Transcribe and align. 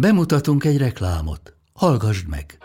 Bemutatunk 0.00 0.64
egy 0.64 0.78
reklámot. 0.78 1.54
Hallgassd 1.72 2.28
meg! 2.28 2.58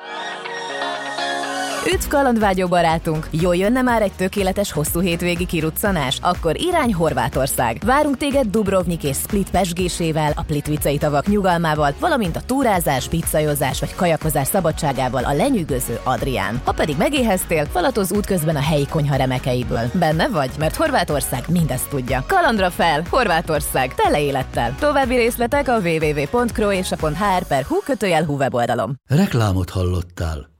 Üdv 1.87 2.07
kalandvágyó 2.07 2.67
barátunk! 2.67 3.27
Jól 3.31 3.55
jönne 3.55 3.81
már 3.81 4.01
egy 4.01 4.11
tökéletes 4.11 4.71
hosszú 4.71 4.99
hétvégi 4.99 5.45
kiruccanás? 5.45 6.17
Akkor 6.21 6.61
irány 6.61 6.93
Horvátország. 6.93 7.81
Várunk 7.85 8.17
téged 8.17 8.47
Dubrovnik 8.47 9.03
és 9.03 9.17
Split 9.17 9.49
pesgésével, 9.49 10.31
a 10.35 10.43
Plitvicei 10.43 10.97
tavak 10.97 11.27
nyugalmával, 11.27 11.93
valamint 11.99 12.35
a 12.35 12.41
túrázás, 12.45 13.07
pizzajozás 13.07 13.79
vagy 13.79 13.95
kajakozás 13.95 14.47
szabadságával 14.47 15.23
a 15.23 15.33
lenyűgöző 15.33 15.99
Adrián. 16.03 16.61
Ha 16.65 16.71
pedig 16.71 16.95
megéheztél, 16.97 17.65
falatoz 17.65 18.11
útközben 18.11 18.55
a 18.55 18.61
helyi 18.61 18.87
konyha 18.87 19.15
remekeiből. 19.15 19.89
Benne 19.93 20.27
vagy? 20.27 20.51
Mert 20.57 20.75
Horvátország 20.75 21.43
mindezt 21.47 21.89
tudja. 21.89 22.23
Kalandra 22.27 22.69
fel! 22.69 23.03
Horvátország! 23.09 23.95
Tele 23.95 24.21
élettel! 24.21 24.75
További 24.79 25.15
részletek 25.15 25.67
a 25.67 25.79
www.croatia.hr 25.79 27.43
per 27.47 27.63
hu 27.63 27.79
kötőjel 27.85 28.23
weboldalom. 28.23 28.93
Reklámot 29.07 29.69
hallottál. 29.69 30.51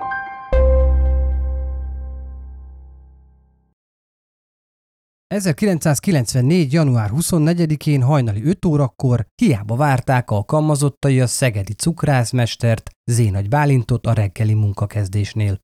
1994. 5.34 6.74
január 6.74 7.10
24-én 7.14 8.02
hajnali 8.02 8.44
5 8.46 8.66
órakor 8.66 9.26
hiába 9.42 9.76
várták 9.76 10.30
alkalmazottai 10.30 11.20
a 11.20 11.28
szegedi 11.28 11.74
cukrászmestert, 11.74 12.90
Zénagy 13.12 13.50
Bálintot 13.50 14.08
a 14.08 14.14
reggeli 14.14 14.54
munkakezdésnél. 14.54 15.60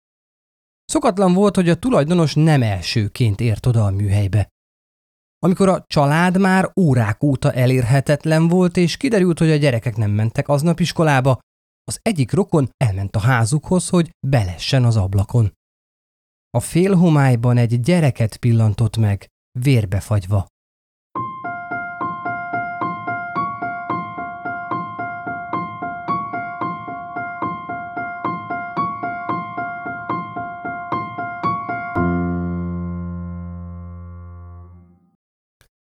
Szokatlan 0.85 1.33
volt, 1.33 1.55
hogy 1.55 1.69
a 1.69 1.75
tulajdonos 1.75 2.33
nem 2.33 2.61
elsőként 2.61 3.39
ért 3.39 3.65
oda 3.65 3.85
a 3.85 3.91
műhelybe. 3.91 4.47
Amikor 5.39 5.69
a 5.69 5.83
család 5.87 6.39
már 6.39 6.71
órák 6.79 7.23
óta 7.23 7.51
elérhetetlen 7.51 8.47
volt, 8.47 8.77
és 8.77 8.97
kiderült, 8.97 9.39
hogy 9.39 9.51
a 9.51 9.55
gyerekek 9.55 9.95
nem 9.95 10.11
mentek 10.11 10.47
aznap 10.47 10.79
iskolába, 10.79 11.39
az 11.83 11.99
egyik 12.01 12.31
rokon 12.31 12.69
elment 12.77 13.15
a 13.15 13.19
házukhoz, 13.19 13.89
hogy 13.89 14.11
belessen 14.27 14.85
az 14.85 14.95
ablakon. 14.95 15.53
A 16.49 16.59
félhomályban 16.59 17.57
egy 17.57 17.79
gyereket 17.79 18.37
pillantott 18.37 18.97
meg, 18.97 19.27
vérbefagyva. 19.51 20.45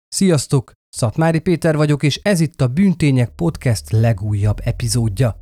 Sziasztok! 0.09 0.73
Szatmári 0.89 1.39
Péter 1.39 1.77
vagyok, 1.77 2.03
és 2.03 2.21
ez 2.23 2.41
itt 2.41 2.61
a 2.61 2.69
Bűntények 2.69 3.31
Podcast 3.31 3.91
legújabb 3.91 4.61
epizódja. 4.65 5.37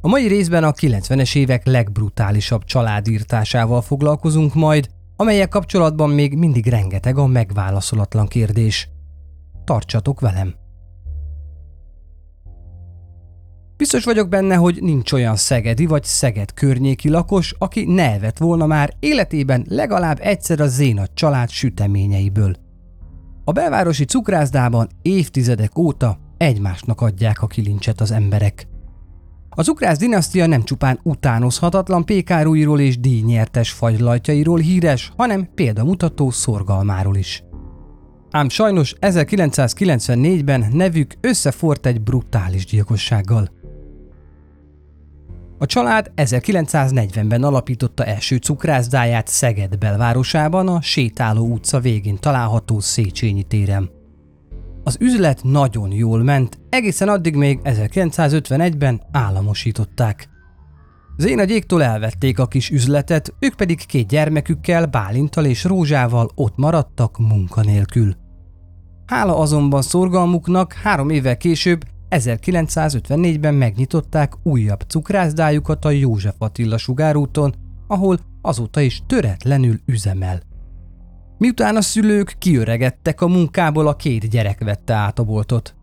A 0.00 0.08
mai 0.08 0.26
részben 0.26 0.64
a 0.64 0.72
90-es 0.72 1.36
évek 1.36 1.66
legbrutálisabb 1.66 2.64
családírtásával 2.64 3.82
foglalkozunk 3.82 4.54
majd, 4.54 4.88
amelyek 5.16 5.48
kapcsolatban 5.48 6.10
még 6.10 6.34
mindig 6.34 6.66
rengeteg 6.66 7.18
a 7.18 7.26
megválaszolatlan 7.26 8.26
kérdés. 8.26 8.88
Tartsatok 9.64 10.20
velem! 10.20 10.54
Biztos 13.76 14.04
vagyok 14.04 14.28
benne, 14.28 14.54
hogy 14.54 14.78
nincs 14.82 15.12
olyan 15.12 15.36
szegedi 15.36 15.86
vagy 15.86 16.04
Szeged 16.04 16.54
környéki 16.54 17.08
lakos, 17.08 17.54
aki 17.58 17.84
ne 17.84 18.12
evett 18.12 18.38
volna 18.38 18.66
már 18.66 18.92
életében 18.98 19.64
legalább 19.68 20.18
egyszer 20.20 20.60
a 20.60 20.66
Zénat 20.66 21.10
család 21.14 21.48
süteményeiből. 21.48 22.56
A 23.44 23.52
belvárosi 23.52 24.04
cukrászdában 24.04 24.88
évtizedek 25.02 25.78
óta 25.78 26.18
egymásnak 26.36 27.00
adják 27.00 27.42
a 27.42 27.46
kilincset 27.46 28.00
az 28.00 28.10
emberek. 28.10 28.66
A 29.58 29.62
cukrász 29.62 29.98
dinasztia 29.98 30.46
nem 30.46 30.62
csupán 30.62 31.00
utánozhatatlan 31.02 32.04
pékárúiról 32.04 32.80
és 32.80 32.98
díjnyertes 32.98 33.70
fagylajtjairól 33.70 34.58
híres, 34.58 35.12
hanem 35.16 35.48
példamutató 35.54 36.30
szorgalmáról 36.30 37.16
is. 37.16 37.42
Ám 38.30 38.48
sajnos 38.48 38.94
1994-ben 39.00 40.66
nevük 40.72 41.14
összefort 41.20 41.86
egy 41.86 42.00
brutális 42.00 42.64
gyilkossággal. 42.64 43.50
A 45.58 45.66
család 45.66 46.10
1940-ben 46.16 47.42
alapította 47.42 48.04
első 48.04 48.36
cukrászdáját 48.36 49.26
Szeged 49.26 49.78
belvárosában, 49.78 50.68
a 50.68 50.80
Sétáló 50.80 51.46
utca 51.46 51.80
végén 51.80 52.18
található 52.20 52.80
Széchenyi 52.80 53.42
téren. 53.42 53.90
Az 54.86 54.96
üzlet 55.00 55.42
nagyon 55.42 55.92
jól 55.92 56.22
ment, 56.22 56.58
egészen 56.68 57.08
addig 57.08 57.34
még 57.34 57.60
1951-ben 57.64 59.02
államosították. 59.12 60.28
Zénagyéktól 61.16 61.82
elvették 61.82 62.38
a 62.38 62.46
kis 62.46 62.70
üzletet, 62.70 63.34
ők 63.38 63.54
pedig 63.54 63.86
két 63.86 64.06
gyermekükkel, 64.06 64.86
Bálintal 64.86 65.44
és 65.44 65.64
Rózsával 65.64 66.30
ott 66.34 66.56
maradtak 66.56 67.18
munkanélkül. 67.18 68.14
Hála 69.06 69.38
azonban 69.38 69.82
szorgalmuknak 69.82 70.72
három 70.72 71.10
évvel 71.10 71.36
később, 71.36 71.84
1954-ben 72.10 73.54
megnyitották 73.54 74.32
újabb 74.42 74.80
cukrászdájukat 74.80 75.84
a 75.84 75.90
József 75.90 76.34
Attila 76.38 76.78
sugárúton, 76.78 77.54
ahol 77.86 78.18
azóta 78.42 78.80
is 78.80 79.02
töretlenül 79.06 79.80
üzemel. 79.86 80.45
Miután 81.38 81.76
a 81.76 81.80
szülők 81.80 82.34
kiöregedtek 82.38 83.20
a 83.20 83.28
munkából, 83.28 83.86
a 83.86 83.96
két 83.96 84.28
gyerek 84.28 84.64
vette 84.64 84.94
át 84.94 85.18
a 85.18 85.24
boltot. 85.24 85.74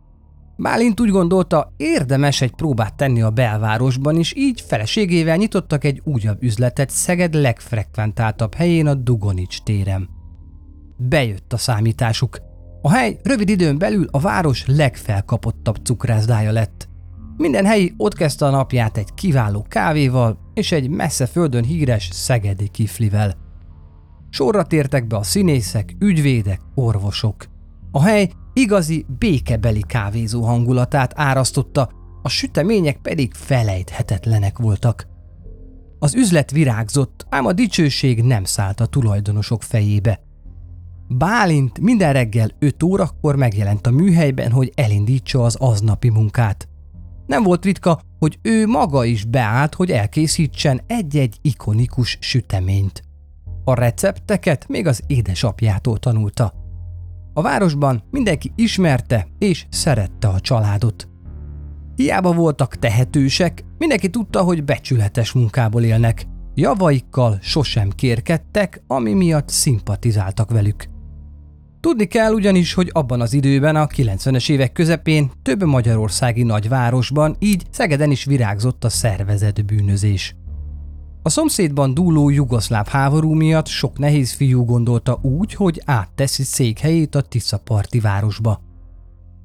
Bálint 0.56 1.00
úgy 1.00 1.10
gondolta, 1.10 1.74
érdemes 1.78 2.42
egy 2.42 2.52
próbát 2.52 2.96
tenni 2.96 3.22
a 3.22 3.30
belvárosban, 3.30 4.18
és 4.18 4.34
így 4.36 4.62
feleségével 4.62 5.38
nyitottak 5.38 5.84
egy 5.84 6.02
újabb 6.04 6.44
üzletet 6.44 6.90
Szeged 6.90 7.34
legfrekventáltabb 7.34 8.54
helyén 8.54 8.88
a 8.88 8.94
Dugonics 8.94 9.62
téren. 9.62 10.10
Bejött 10.98 11.54
a 11.54 11.58
számításuk. 11.58 12.38
A 12.82 12.92
hely 12.92 13.20
rövid 13.24 13.50
időn 13.50 13.78
belül 13.78 14.08
a 14.12 14.20
város 14.20 14.64
legfelkapottabb 14.68 15.76
cukrászdája 15.84 16.52
lett. 16.52 16.90
Minden 17.38 17.66
helyi 17.66 17.94
ott 17.98 18.14
kezdte 18.14 18.46
a 18.46 18.50
napját 18.50 18.98
egy 18.98 19.14
kiváló 19.14 19.66
kávéval 19.70 20.38
és 20.54 20.72
egy 20.72 20.90
messze 20.90 21.26
földön 21.26 21.64
híres 21.64 22.10
szegedi 22.12 22.68
kiflivel– 22.68 23.34
Sorra 24.36 24.64
tértek 24.64 25.08
be 25.08 25.16
a 25.16 25.24
színészek, 25.24 25.96
ügyvédek, 26.00 26.62
orvosok. 26.76 27.46
A 27.92 28.02
hely 28.02 28.30
igazi 28.54 29.06
békebeli 29.18 29.84
kávézó 29.88 30.44
hangulatát 30.44 31.14
árasztotta, 31.16 31.90
a 32.22 32.30
sütemények 32.30 32.98
pedig 32.98 33.34
felejthetetlenek 33.34 34.58
voltak. 34.58 35.08
Az 36.00 36.16
üzlet 36.16 36.52
virágzott, 36.52 37.26
ám 37.30 37.46
a 37.46 37.54
dicsőség 37.54 38.24
nem 38.24 38.44
szállt 38.44 38.80
a 38.80 38.86
tulajdonosok 38.86 39.64
fejébe. 39.64 40.22
Bálint 41.08 41.80
minden 41.80 42.14
reggel 42.14 42.50
5 42.60 42.84
órakor 42.84 43.36
megjelent 43.36 43.88
a 43.88 43.92
műhelyben, 43.92 44.52
hogy 44.52 44.72
elindítsa 44.76 45.44
az 45.44 45.56
aznapi 45.56 46.10
munkát. 46.10 46.68
Nem 47.28 47.44
volt 47.44 47.66
ritka, 47.66 48.02
hogy 48.20 48.40
ő 48.42 48.68
maga 48.68 49.06
is 49.06 49.26
beállt, 49.26 49.74
hogy 49.74 49.92
elkészítsen 49.92 50.82
egy-egy 50.88 51.38
ikonikus 51.42 52.18
süteményt. 52.22 53.12
A 53.64 53.74
recepteket 53.74 54.68
még 54.68 54.88
az 54.88 55.04
édesapjától 55.08 55.98
tanulta. 55.98 56.54
A 57.34 57.42
városban 57.42 58.04
mindenki 58.12 58.52
ismerte 58.56 59.28
és 59.38 59.66
szerette 59.70 60.28
a 60.28 60.40
családot. 60.40 61.08
Hiába 61.96 62.34
voltak 62.34 62.76
tehetősek, 62.76 63.66
mindenki 63.78 64.10
tudta, 64.10 64.42
hogy 64.42 64.64
becsületes 64.64 65.32
munkából 65.32 65.84
élnek. 65.84 66.26
Javaikkal 66.56 67.38
sosem 67.42 67.90
kérkedtek, 67.90 68.84
ami 68.88 69.14
miatt 69.14 69.50
szimpatizáltak 69.50 70.52
velük. 70.52 70.86
Tudni 71.80 72.06
kell 72.06 72.34
ugyanis, 72.34 72.74
hogy 72.74 72.90
abban 72.94 73.22
az 73.22 73.34
időben, 73.34 73.76
a 73.76 73.88
90-es 73.88 74.50
évek 74.50 74.72
közepén 74.72 75.32
több 75.42 75.64
magyarországi 75.64 76.44
nagyvárosban, 76.44 77.36
így 77.40 77.64
Szegeden 77.70 78.12
is 78.12 78.26
virágzott 78.26 78.84
a 78.84 78.90
szervezett 78.90 79.66
bűnözés. 79.66 80.36
A 81.26 81.30
szomszédban 81.30 81.94
dúló 81.94 82.30
jugoszláv 82.30 82.88
háború 82.88 83.34
miatt 83.34 83.68
sok 83.68 83.98
nehéz 83.98 84.32
fiú 84.32 84.66
gondolta 84.66 85.20
úgy, 85.22 85.54
hogy 85.54 85.82
átteszi 85.86 86.44
székhelyét 86.44 87.16
a 87.16 87.22
Tiszaparti 87.22 88.00
városba. 88.00 88.62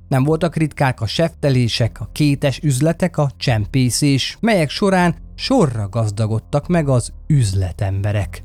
Nem 0.08 0.24
voltak 0.24 0.56
ritkák 0.56 1.00
a 1.00 1.06
seftelések, 1.06 2.00
a 2.00 2.08
kétes 2.12 2.60
üzletek, 2.62 3.18
a 3.18 3.30
csempészés, 3.36 4.36
melyek 4.40 4.70
során 4.70 5.14
sorra 5.34 5.88
gazdagodtak 5.88 6.66
meg 6.66 6.88
az 6.88 7.12
üzletemberek. 7.26 8.44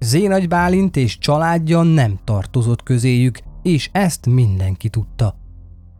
Zénagy 0.00 0.48
Bálint 0.48 0.96
és 0.96 1.18
családja 1.18 1.82
nem 1.82 2.18
tartozott 2.24 2.82
közéjük, 2.82 3.38
és 3.62 3.88
ezt 3.92 4.26
mindenki 4.26 4.88
tudta. 4.88 5.36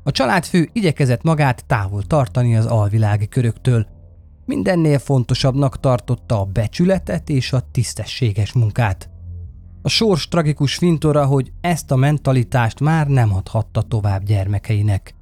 A 0.02 0.10
családfő 0.10 0.69
igyekezett 0.72 1.22
magát 1.22 1.64
távol 1.66 2.02
tartani 2.02 2.56
az 2.56 2.66
alvilági 2.66 3.28
köröktől, 3.28 3.87
mindennél 4.46 4.98
fontosabbnak 4.98 5.81
tartotta 5.81 6.40
a 6.40 6.44
becsületet 6.44 7.28
és 7.28 7.52
a 7.52 7.60
tisztességes 7.70 8.52
munkát. 8.52 9.10
A 9.82 9.88
sors 9.88 10.28
tragikus 10.28 10.75
fintora, 10.75 11.26
hogy 11.26 11.52
ezt 11.60 11.90
a 11.90 11.96
mentalitást 11.96 12.81
már 12.81 13.06
nem 13.06 13.34
adhatta 13.34 13.82
tovább 13.82 14.22
gyermekeinek. 14.22 15.14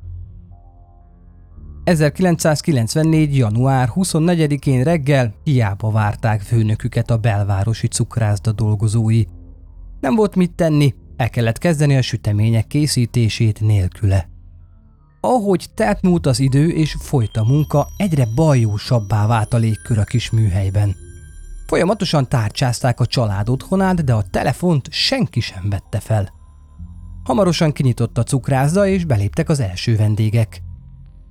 1994. 1.85 3.37
január 3.37 3.91
24-én 3.95 4.83
reggel 4.83 5.35
hiába 5.43 5.91
várták 5.91 6.41
főnöküket 6.41 7.11
a 7.11 7.17
belvárosi 7.17 7.87
cukrászda 7.87 8.53
dolgozói. 8.53 9.23
Nem 10.01 10.15
volt 10.15 10.37
mit 10.37 10.53
tenni, 10.53 10.95
el 11.17 11.31
kellett 11.31 11.59
kezdeni 11.59 11.97
a 11.97 12.03
sütemények 12.03 12.67
készítését 12.67 13.61
nélküle. 13.61 14.34
Ahogy 15.27 15.67
telt 15.75 16.03
múlt 16.03 16.27
az 16.27 16.41
idő 16.41 16.69
és 16.69 16.97
folyt 17.01 17.37
a 17.37 17.45
munka, 17.45 17.87
egyre 17.97 18.27
bajósabbá 18.35 19.27
vált 19.27 19.55
a 19.55 19.57
légkör 19.57 19.99
a 19.99 20.05
kis 20.05 20.31
műhelyben. 20.31 20.97
Folyamatosan 21.67 22.29
tárcsázták 22.29 23.01
a 23.01 23.07
család 23.07 23.49
otthonát, 23.49 24.05
de 24.05 24.13
a 24.13 24.25
telefont 24.31 24.89
senki 24.91 25.41
sem 25.41 25.71
vette 25.71 26.01
fel. 26.01 26.33
Hamarosan 27.23 27.73
kinyitott 27.73 28.19
a 28.19 28.23
cukrászda, 28.23 28.87
és 28.87 29.05
beléptek 29.05 29.49
az 29.49 29.61
első 29.61 29.97
vendégek. 29.97 30.63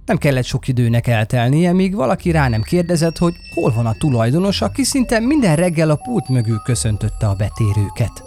Nem 0.05 0.17
kellett 0.17 0.43
sok 0.43 0.67
időnek 0.67 1.07
eltelnie, 1.07 1.73
míg 1.73 1.95
valaki 1.95 2.31
rá 2.31 2.47
nem 2.47 2.61
kérdezett, 2.61 3.17
hogy 3.17 3.33
hol 3.53 3.73
van 3.73 3.85
a 3.85 3.97
tulajdonos, 3.97 4.61
aki 4.61 4.83
szinte 4.83 5.19
minden 5.19 5.55
reggel 5.55 5.89
a 5.89 5.95
pult 5.95 6.29
mögül 6.29 6.57
köszöntötte 6.57 7.27
a 7.27 7.35
betérőket. 7.35 8.23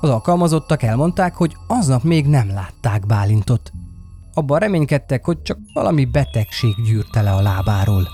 Az 0.00 0.10
alkalmazottak 0.10 0.82
elmondták, 0.82 1.34
hogy 1.34 1.56
aznap 1.66 2.02
még 2.02 2.26
nem 2.26 2.48
látták 2.48 3.06
Bálintot. 3.06 3.72
Abban 4.34 4.58
reménykedtek, 4.58 5.24
hogy 5.24 5.42
csak 5.42 5.58
valami 5.72 6.04
betegség 6.04 6.74
gyűrte 6.84 7.22
le 7.22 7.32
a 7.32 7.42
lábáról. 7.42 8.08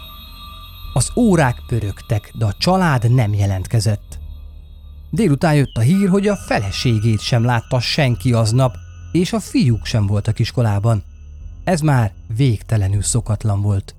Az 0.93 1.11
órák 1.17 1.63
pörögtek, 1.67 2.33
de 2.39 2.45
a 2.45 2.53
család 2.59 3.15
nem 3.15 3.35
jelentkezett. 3.35 4.19
Délután 5.11 5.55
jött 5.55 5.77
a 5.77 5.81
hír, 5.81 6.09
hogy 6.09 6.29
a 6.29 6.37
feleségét 6.37 7.21
sem 7.21 7.45
látta 7.45 7.81
senki 7.81 8.33
aznap, 8.33 8.75
és 9.13 9.33
a 9.33 9.41
fiúk 9.41 9.85
sem 9.85 10.07
voltak 10.07 10.39
iskolában. 10.39 11.03
Ez 11.65 11.81
már 11.81 12.13
végtelenül 12.37 13.03
szokatlan 13.03 13.63
volt. 13.63 13.95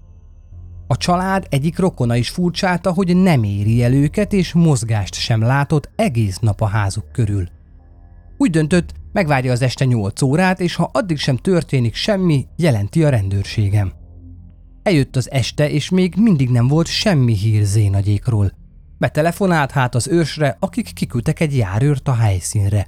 A 0.87 0.97
család 0.97 1.47
egyik 1.49 1.79
rokona 1.79 2.15
is 2.15 2.29
furcsálta, 2.29 2.93
hogy 2.93 3.15
nem 3.15 3.43
éri 3.43 3.83
el 3.83 3.93
őket, 3.93 4.33
és 4.33 4.53
mozgást 4.53 5.13
sem 5.13 5.41
látott 5.41 5.89
egész 5.95 6.37
nap 6.37 6.61
a 6.61 6.65
házuk 6.65 7.11
körül. 7.11 7.49
Úgy 8.37 8.49
döntött, 8.49 8.93
megvárja 9.11 9.51
az 9.51 9.61
este 9.61 9.85
8 9.85 10.21
órát, 10.21 10.59
és 10.59 10.75
ha 10.75 10.89
addig 10.93 11.17
sem 11.17 11.37
történik 11.37 11.95
semmi, 11.95 12.47
jelenti 12.55 13.03
a 13.03 13.09
rendőrségem. 13.09 13.93
Eljött 14.83 15.15
az 15.15 15.31
este, 15.31 15.69
és 15.69 15.89
még 15.89 16.13
mindig 16.17 16.49
nem 16.49 16.67
volt 16.67 16.87
semmi 16.87 17.33
hír 17.35 17.63
Zénagyékról. 17.63 18.51
Betelefonált 18.97 19.71
hát 19.71 19.95
az 19.95 20.07
ősre, 20.07 20.57
akik 20.59 20.93
kiküldtek 20.93 21.39
egy 21.39 21.57
járőrt 21.57 22.07
a 22.07 22.13
helyszínre. 22.13 22.87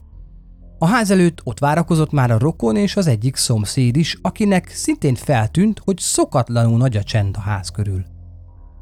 A 0.78 0.86
ház 0.86 1.12
előtt 1.12 1.42
ott 1.44 1.60
várakozott 1.60 2.12
már 2.12 2.32
a 2.32 2.38
rokon 2.38 2.76
és 2.76 2.96
az 2.96 3.08
egyik 3.08 3.36
szomszéd 3.36 3.96
is, 3.96 4.18
akinek 4.22 4.70
szintén 4.70 5.16
feltűnt, 5.16 5.82
hogy 5.84 5.98
szokatlanul 5.98 6.78
nagy 6.78 6.98
a 6.98 7.04
csend 7.04 7.36
a 7.38 7.42
ház 7.42 7.70
körül. 7.70 8.06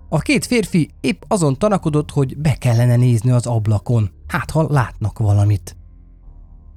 A 0.09 0.19
két 0.19 0.45
férfi 0.45 0.89
épp 1.01 1.21
azon 1.27 1.57
tanakodott, 1.57 2.11
hogy 2.11 2.37
be 2.37 2.53
kellene 2.53 2.95
nézni 2.95 3.31
az 3.31 3.45
ablakon, 3.45 4.11
hát 4.27 4.51
ha 4.51 4.67
látnak 4.69 5.19
valamit. 5.19 5.75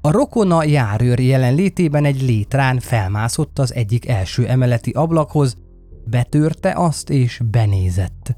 A 0.06 0.10
rokona 0.10 0.64
járőr 0.64 1.20
jelenlétében 1.20 2.04
egy 2.04 2.22
létrán 2.22 2.80
felmászott 2.80 3.58
az 3.58 3.74
egyik 3.74 4.08
első 4.08 4.46
emeleti 4.46 4.90
ablakhoz, 4.90 5.56
betörte 6.04 6.72
azt 6.76 7.10
és 7.10 7.40
benézett. 7.50 8.36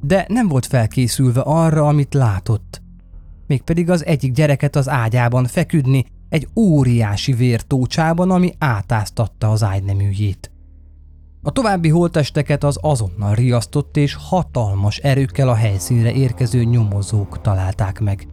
De 0.00 0.24
nem 0.28 0.48
volt 0.48 0.66
felkészülve 0.66 1.40
arra, 1.40 1.86
amit 1.86 2.14
látott. 2.14 2.82
Mégpedig 3.46 3.90
az 3.90 4.04
egyik 4.04 4.32
gyereket 4.32 4.76
az 4.76 4.88
ágyában 4.88 5.44
feküdni, 5.44 6.04
egy 6.28 6.48
óriási 6.56 7.32
vértócsában, 7.32 8.30
ami 8.30 8.52
átáztatta 8.58 9.50
az 9.50 9.62
ágyneműjét. 9.62 10.50
A 11.42 11.50
további 11.50 11.88
holtesteket 11.88 12.64
az 12.64 12.78
azonnal 12.80 13.34
riasztott 13.34 13.96
és 13.96 14.16
hatalmas 14.20 14.98
erőkkel 14.98 15.48
a 15.48 15.54
helyszínre 15.54 16.12
érkező 16.12 16.62
nyomozók 16.62 17.40
találták 17.40 18.00
meg. 18.00 18.26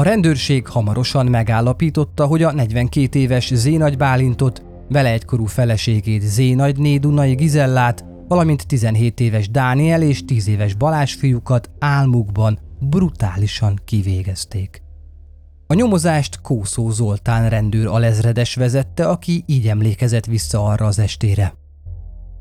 A 0.00 0.02
rendőrség 0.02 0.66
hamarosan 0.66 1.26
megállapította, 1.26 2.26
hogy 2.26 2.42
a 2.42 2.52
42 2.52 3.18
éves 3.18 3.54
Zénagy 3.54 3.96
Bálintot, 3.96 4.62
vele 4.88 5.12
egykorú 5.12 5.44
feleségét 5.44 6.22
Zénagy 6.22 7.00
Dunai 7.00 7.34
Gizellát, 7.34 8.04
valamint 8.28 8.66
17 8.66 9.20
éves 9.20 9.50
Dániel 9.50 10.02
és 10.02 10.24
10 10.24 10.48
éves 10.48 10.74
Balázs 10.74 11.14
fiúkat 11.14 11.70
álmukban 11.78 12.58
brutálisan 12.78 13.80
kivégezték. 13.84 14.82
A 15.66 15.74
nyomozást 15.74 16.40
Kószó 16.40 16.90
Zoltán 16.90 17.48
rendőr 17.48 17.86
alezredes 17.86 18.54
vezette, 18.54 19.08
aki 19.08 19.44
így 19.46 19.68
emlékezett 19.68 20.26
vissza 20.26 20.64
arra 20.64 20.86
az 20.86 20.98
estére. 20.98 21.54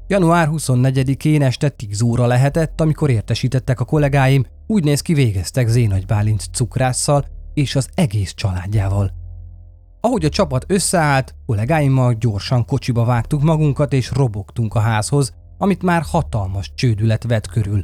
Január 0.07 0.50
24-én 0.51 1.41
este 1.41 1.69
10 1.69 2.01
óra 2.01 2.25
lehetett, 2.25 2.81
amikor 2.81 3.09
értesítettek 3.09 3.79
a 3.79 3.85
kollégáim, 3.85 4.45
úgy 4.67 4.83
néz 4.83 5.01
ki 5.01 5.13
végeztek 5.13 5.67
Zénagy 5.67 6.06
Bálint 6.06 6.44
cukrásszal, 6.51 7.38
és 7.59 7.75
az 7.75 7.89
egész 7.94 8.33
családjával. 8.33 9.11
Ahogy 10.01 10.25
a 10.25 10.29
csapat 10.29 10.65
összeállt, 10.67 11.35
kollégáimmal 11.45 12.13
gyorsan 12.13 12.65
kocsiba 12.65 13.06
vágtuk 13.06 13.41
magunkat 13.41 13.94
és 13.94 14.11
robogtunk 14.11 14.75
a 14.75 14.79
házhoz, 14.79 15.33
amit 15.57 15.83
már 15.83 16.01
hatalmas 16.01 16.71
csődület 16.75 17.23
vett 17.23 17.47
körül. 17.47 17.81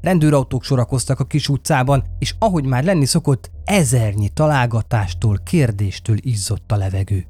Rendőrautók 0.00 0.64
sorakoztak 0.64 1.20
a 1.20 1.24
kis 1.24 1.48
utcában, 1.48 2.04
és 2.18 2.34
ahogy 2.38 2.64
már 2.64 2.84
lenni 2.84 3.04
szokott, 3.04 3.50
ezernyi 3.64 4.28
találgatástól, 4.28 5.38
kérdéstől 5.44 6.16
izzott 6.20 6.72
a 6.72 6.76
levegő. 6.76 7.26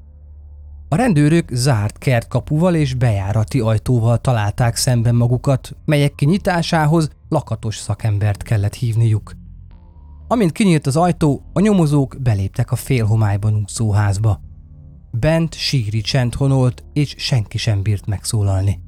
A 0.89 0.97
rendőrök 0.97 1.49
zárt 1.53 1.99
kertkapuval 1.99 2.75
és 2.75 2.95
bejárati 2.95 3.61
ajtóval 3.61 4.19
találták 4.19 4.77
szemben 4.77 5.15
magukat, 5.15 5.77
melyek 5.85 6.15
kinyitásához 6.15 7.11
lakatos 7.29 7.77
szakembert 7.77 8.43
kellett 8.43 8.75
hívniuk. 8.75 9.40
Amint 10.33 10.53
kinyílt 10.53 10.87
az 10.87 10.97
ajtó, 10.97 11.51
a 11.53 11.61
nyomozók 11.61 12.17
beléptek 12.23 12.71
a 12.73 12.77
félhomályban 12.77 13.55
úszó 13.55 13.91
házba. 13.91 14.41
Bent 15.11 15.55
síri 15.55 16.01
csend 16.01 16.35
honolt, 16.35 16.85
és 16.93 17.15
senki 17.19 17.59
sem 17.59 17.83
bírt 17.83 18.07
megszólalni. 18.07 18.81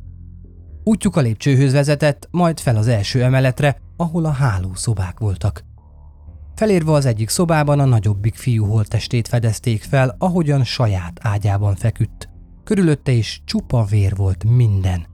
Útjuk 0.85 1.17
a 1.17 1.21
lépcsőhöz 1.21 1.73
vezetett, 1.73 2.29
majd 2.31 2.61
fel 2.61 2.77
az 2.77 2.89
első 2.89 3.23
emeletre, 3.23 3.77
ahol 3.97 4.25
a 4.25 4.31
hálószobák 4.31 5.19
voltak. 5.19 5.65
Felérve 6.55 6.93
az 6.93 7.07
egyik 7.07 7.29
szobában 7.29 7.81
a 7.81 7.85
nagyobbik 7.85 8.35
fiú 8.35 8.65
holttestét 8.65 9.29
fedezték 9.29 9.83
fel, 9.83 10.17
ahogyan 10.19 10.65
saját 10.65 11.19
ágyában 11.23 11.75
feküdt. 11.75 12.29
Körülötte 12.65 13.13
is 13.13 13.43
csupa 13.45 13.85
vér 13.85 14.17
volt 14.17 14.45
minden. 14.45 15.07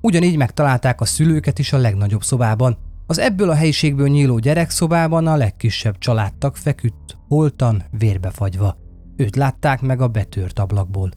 Ugyanígy 0.00 0.36
megtalálták 0.36 1.00
a 1.00 1.04
szülőket 1.04 1.58
is 1.58 1.72
a 1.72 1.78
legnagyobb 1.78 2.22
szobában, 2.22 2.78
az 3.06 3.18
ebből 3.18 3.50
a 3.50 3.54
helyiségből 3.54 4.08
nyíló 4.08 4.38
gyerekszobában 4.38 5.26
a 5.26 5.36
legkisebb 5.36 5.98
családtag 5.98 6.56
feküdt, 6.56 7.18
holtan, 7.28 7.82
vérbefagyva. 7.90 8.76
Őt 9.16 9.36
látták 9.36 9.80
meg 9.80 10.00
a 10.00 10.08
betört 10.08 10.58
ablakból. 10.58 11.10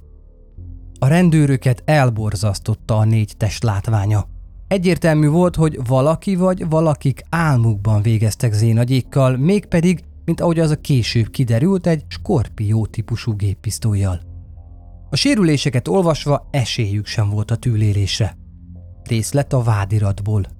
A 0.99 1.07
rendőröket 1.07 1.81
elborzasztotta 1.85 2.97
a 2.97 3.03
négy 3.03 3.33
test 3.37 3.63
látványa. 3.63 4.27
Egyértelmű 4.67 5.27
volt, 5.27 5.55
hogy 5.55 5.79
valaki 5.87 6.35
vagy 6.35 6.69
valakik 6.69 7.21
álmukban 7.29 8.01
végeztek 8.01 8.53
zénagyékkal, 8.53 9.37
mégpedig, 9.37 10.03
mint 10.25 10.41
ahogy 10.41 10.59
az 10.59 10.69
a 10.69 10.81
később 10.81 11.29
kiderült, 11.29 11.87
egy 11.87 12.03
skorpió 12.07 12.85
típusú 12.85 13.35
géppisztolyjal. 13.35 14.21
A 15.09 15.15
sérüléseket 15.15 15.87
olvasva 15.87 16.47
esélyük 16.51 17.05
sem 17.05 17.29
volt 17.29 17.51
a 17.51 17.55
túlélésre. 17.55 18.37
Részlet 19.03 19.53
a 19.53 19.61
vádiratból. 19.61 20.56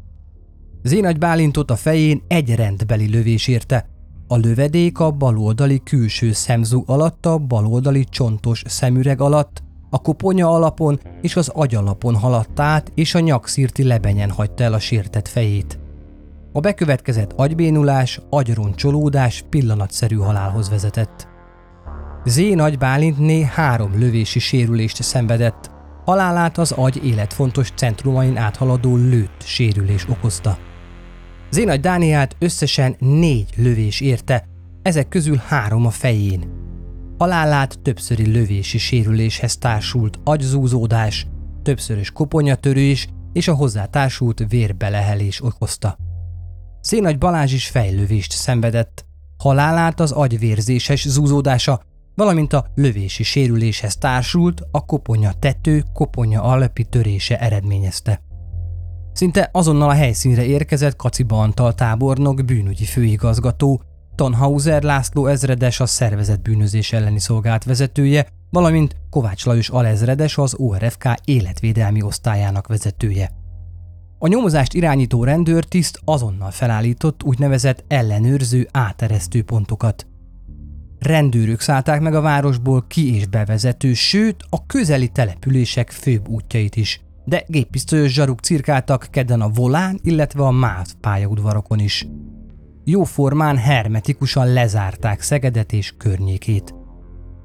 Zénagy 0.87 1.17
Bálintot 1.17 1.71
a 1.71 1.75
fején 1.75 2.21
egy 2.27 2.55
rendbeli 2.55 3.09
lövés 3.09 3.47
érte. 3.47 3.85
A 4.27 4.35
lövedék 4.35 4.99
a 4.99 5.11
baloldali 5.11 5.81
külső 5.83 6.31
szemzú 6.31 6.83
alatt, 6.85 7.25
a 7.25 7.37
baloldali 7.37 8.03
csontos 8.09 8.63
szemüreg 8.67 9.21
alatt, 9.21 9.63
a 9.89 10.01
koponya 10.01 10.49
alapon 10.53 10.99
és 11.21 11.35
az 11.35 11.47
agyalapon 11.47 12.15
haladt 12.15 12.59
át, 12.59 12.91
és 12.95 13.15
a 13.15 13.19
nyakszírti 13.19 13.83
lebenyen 13.83 14.29
hagyta 14.29 14.63
el 14.63 14.73
a 14.73 14.79
sértett 14.79 15.27
fejét. 15.27 15.79
A 16.51 16.59
bekövetkezett 16.59 17.33
agybénulás, 17.35 18.21
agyroncsolódás 18.29 19.43
pillanatszerű 19.49 20.15
halálhoz 20.15 20.69
vezetett. 20.69 21.27
Z. 22.25 22.41
Nagy 22.53 22.77
Bálintné 22.77 23.41
három 23.41 23.99
lövési 23.99 24.39
sérülést 24.39 25.03
szenvedett, 25.03 25.71
halálát 26.05 26.57
az 26.57 26.71
agy 26.71 27.05
életfontos 27.05 27.71
centrumain 27.75 28.37
áthaladó 28.37 28.95
lőtt 28.95 29.41
sérülés 29.43 30.05
okozta. 30.09 30.57
Zénagy 31.49 31.79
Dániát 31.79 32.35
összesen 32.39 32.95
négy 32.99 33.49
lövés 33.55 34.01
érte, 34.01 34.47
ezek 34.81 35.07
közül 35.07 35.41
három 35.45 35.85
a 35.85 35.89
fején. 35.89 36.55
Halálát 37.17 37.79
többszöri 37.79 38.31
lövési 38.31 38.77
sérüléshez 38.77 39.57
társult 39.57 40.19
agyzúzódás, 40.23 41.27
többszörös 41.63 42.11
koponyatörés 42.11 43.07
és 43.33 43.47
a 43.47 43.53
hozzátársult 43.53 44.45
vérbelehelés 44.49 45.43
okozta. 45.43 45.97
Szénagy 46.81 47.17
Balázs 47.17 47.53
is 47.53 47.67
fejlövést 47.67 48.31
szenvedett. 48.31 49.05
Halálát 49.37 49.99
az 49.99 50.11
agyvérzéses 50.11 51.07
zúzódása, 51.07 51.81
valamint 52.15 52.53
a 52.53 52.65
lövési 52.75 53.23
sérüléshez 53.23 53.97
társult 53.97 54.61
a 54.71 54.85
koponya 54.85 55.33
tető, 55.39 55.83
koponya 55.93 56.41
alpi 56.41 56.83
törése 56.83 57.39
eredményezte. 57.39 58.26
Szinte 59.17 59.49
azonnal 59.51 59.89
a 59.89 59.93
helyszínre 59.93 60.45
érkezett 60.45 60.95
Kaciba 60.95 61.39
Antal 61.39 61.73
tábornok 61.73 62.45
bűnügyi 62.45 62.85
főigazgató, 62.85 63.81
Tonhauser 64.15 64.83
László 64.83 65.25
ezredes 65.27 65.79
a 65.79 65.85
szervezet 65.85 66.41
bűnözés 66.41 66.93
elleni 66.93 67.19
szolgált 67.19 67.63
vezetője, 67.63 68.27
valamint 68.49 68.95
Kovács 69.09 69.45
Lajos 69.45 69.69
alezredes 69.69 70.37
az 70.37 70.55
ORFK 70.57 71.09
életvédelmi 71.25 72.01
osztályának 72.01 72.67
vezetője. 72.67 73.31
A 74.19 74.27
nyomozást 74.27 74.73
irányító 74.73 75.23
rendőrtiszt 75.23 75.99
azonnal 76.05 76.51
felállított 76.51 77.23
úgynevezett 77.23 77.83
ellenőrző 77.87 78.67
áteresztő 78.71 79.43
pontokat. 79.43 80.07
Rendőrök 80.99 81.59
szállták 81.59 82.01
meg 82.01 82.15
a 82.15 82.21
városból 82.21 82.85
ki- 82.87 83.15
és 83.15 83.27
bevezető, 83.27 83.93
sőt 83.93 84.43
a 84.49 84.65
közeli 84.65 85.07
települések 85.07 85.91
főbb 85.91 86.27
útjait 86.27 86.75
is, 86.75 87.01
de 87.27 87.43
géppisztolyos 87.47 88.13
zsaruk 88.13 88.39
cirkáltak 88.39 89.07
kedden 89.11 89.41
a 89.41 89.49
Volán, 89.49 89.99
illetve 90.03 90.43
a 90.43 90.51
MÁV 90.51 90.87
pályaudvarokon 91.01 91.79
is. 91.79 92.07
Jóformán 92.83 93.57
hermetikusan 93.57 94.53
lezárták 94.53 95.21
Szegedet 95.21 95.73
és 95.73 95.93
környékét. 95.97 96.75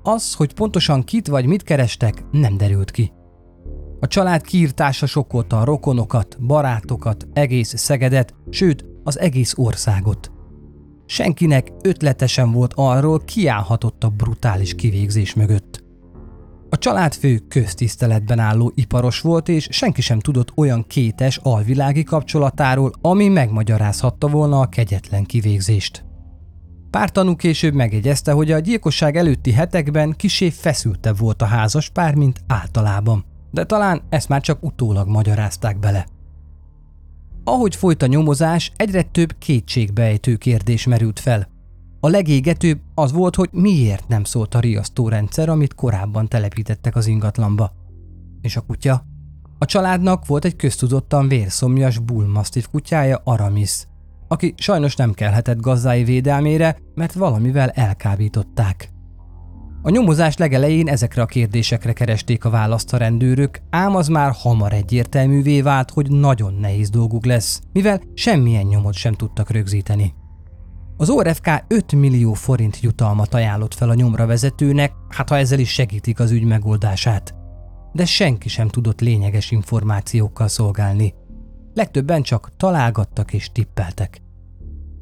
Az, 0.02 0.34
hogy 0.34 0.54
pontosan 0.54 1.04
kit 1.04 1.26
vagy 1.26 1.46
mit 1.46 1.62
kerestek, 1.62 2.24
nem 2.30 2.56
derült 2.56 2.90
ki. 2.90 3.12
A 4.00 4.06
család 4.06 4.42
kiirtása 4.42 5.06
sokkolta 5.06 5.60
a 5.60 5.64
rokonokat, 5.64 6.36
barátokat, 6.40 7.26
egész 7.32 7.76
Szegedet, 7.76 8.34
sőt 8.50 8.84
az 9.04 9.18
egész 9.18 9.54
országot. 9.56 10.30
Senkinek 11.06 11.72
ötletesen 11.82 12.52
volt 12.52 12.72
arról, 12.76 13.20
kiállhatott 13.24 14.04
a 14.04 14.08
brutális 14.08 14.74
kivégzés 14.74 15.34
mögött. 15.34 15.81
A 16.72 16.78
családfő 16.78 17.38
köztiszteletben 17.48 18.38
álló 18.38 18.72
iparos 18.74 19.20
volt, 19.20 19.48
és 19.48 19.68
senki 19.70 20.00
sem 20.00 20.18
tudott 20.18 20.52
olyan 20.56 20.84
kétes 20.86 21.36
alvilági 21.42 22.02
kapcsolatáról, 22.02 22.92
ami 23.00 23.28
megmagyarázhatta 23.28 24.28
volna 24.28 24.60
a 24.60 24.66
kegyetlen 24.66 25.24
kivégzést. 25.24 26.04
Pár 26.90 27.10
tanú 27.10 27.36
később 27.36 27.74
megjegyezte, 27.74 28.32
hogy 28.32 28.50
a 28.50 28.58
gyilkosság 28.58 29.16
előtti 29.16 29.52
hetekben 29.52 30.14
kisé 30.16 30.50
feszültebb 30.50 31.18
volt 31.18 31.42
a 31.42 31.46
házas 31.46 31.88
pár, 31.88 32.14
mint 32.14 32.40
általában, 32.46 33.24
de 33.50 33.64
talán 33.64 34.02
ezt 34.08 34.28
már 34.28 34.40
csak 34.40 34.62
utólag 34.62 35.08
magyarázták 35.08 35.78
bele. 35.78 36.06
Ahogy 37.44 37.76
folyt 37.76 38.02
a 38.02 38.06
nyomozás, 38.06 38.72
egyre 38.76 39.02
több 39.02 39.34
kétségbejtő 39.38 40.36
kérdés 40.36 40.86
merült 40.86 41.20
fel. 41.20 41.51
A 42.04 42.08
legégetőbb 42.08 42.80
az 42.94 43.12
volt, 43.12 43.34
hogy 43.34 43.48
miért 43.52 44.08
nem 44.08 44.24
szólt 44.24 44.54
a 44.54 44.60
riasztórendszer, 44.60 45.48
amit 45.48 45.74
korábban 45.74 46.28
telepítettek 46.28 46.96
az 46.96 47.06
ingatlanba. 47.06 47.72
És 48.40 48.56
a 48.56 48.60
kutya? 48.60 49.04
A 49.58 49.64
családnak 49.64 50.26
volt 50.26 50.44
egy 50.44 50.56
köztudottan 50.56 51.28
vérszomjas 51.28 51.98
bullmastiff 51.98 52.64
kutyája 52.70 53.20
Aramis, 53.24 53.86
aki 54.28 54.54
sajnos 54.56 54.96
nem 54.96 55.12
kelhetett 55.12 55.60
gazdái 55.60 56.04
védelmére, 56.04 56.78
mert 56.94 57.12
valamivel 57.12 57.70
elkábították. 57.70 58.90
A 59.82 59.90
nyomozás 59.90 60.36
legelején 60.36 60.88
ezekre 60.88 61.22
a 61.22 61.26
kérdésekre 61.26 61.92
keresték 61.92 62.44
a 62.44 62.50
választ 62.50 62.92
a 62.92 62.96
rendőrök, 62.96 63.60
ám 63.70 63.94
az 63.94 64.08
már 64.08 64.32
hamar 64.34 64.72
egyértelművé 64.72 65.60
vált, 65.60 65.90
hogy 65.90 66.10
nagyon 66.10 66.54
nehéz 66.54 66.90
dolguk 66.90 67.24
lesz, 67.24 67.60
mivel 67.72 68.00
semmilyen 68.14 68.66
nyomot 68.66 68.94
sem 68.94 69.12
tudtak 69.12 69.50
rögzíteni. 69.50 70.14
Az 71.02 71.10
ORFK 71.10 71.64
5 71.68 71.92
millió 71.92 72.32
forint 72.32 72.80
jutalmat 72.80 73.34
ajánlott 73.34 73.74
fel 73.74 73.88
a 73.88 73.94
nyomra 73.94 74.26
vezetőnek, 74.26 74.92
hát 75.08 75.28
ha 75.28 75.36
ezzel 75.36 75.58
is 75.58 75.72
segítik 75.72 76.20
az 76.20 76.30
ügy 76.30 76.44
megoldását. 76.44 77.34
De 77.92 78.04
senki 78.04 78.48
sem 78.48 78.68
tudott 78.68 79.00
lényeges 79.00 79.50
információkkal 79.50 80.48
szolgálni. 80.48 81.14
Legtöbben 81.74 82.22
csak 82.22 82.56
találgattak 82.56 83.32
és 83.32 83.52
tippeltek. 83.52 84.22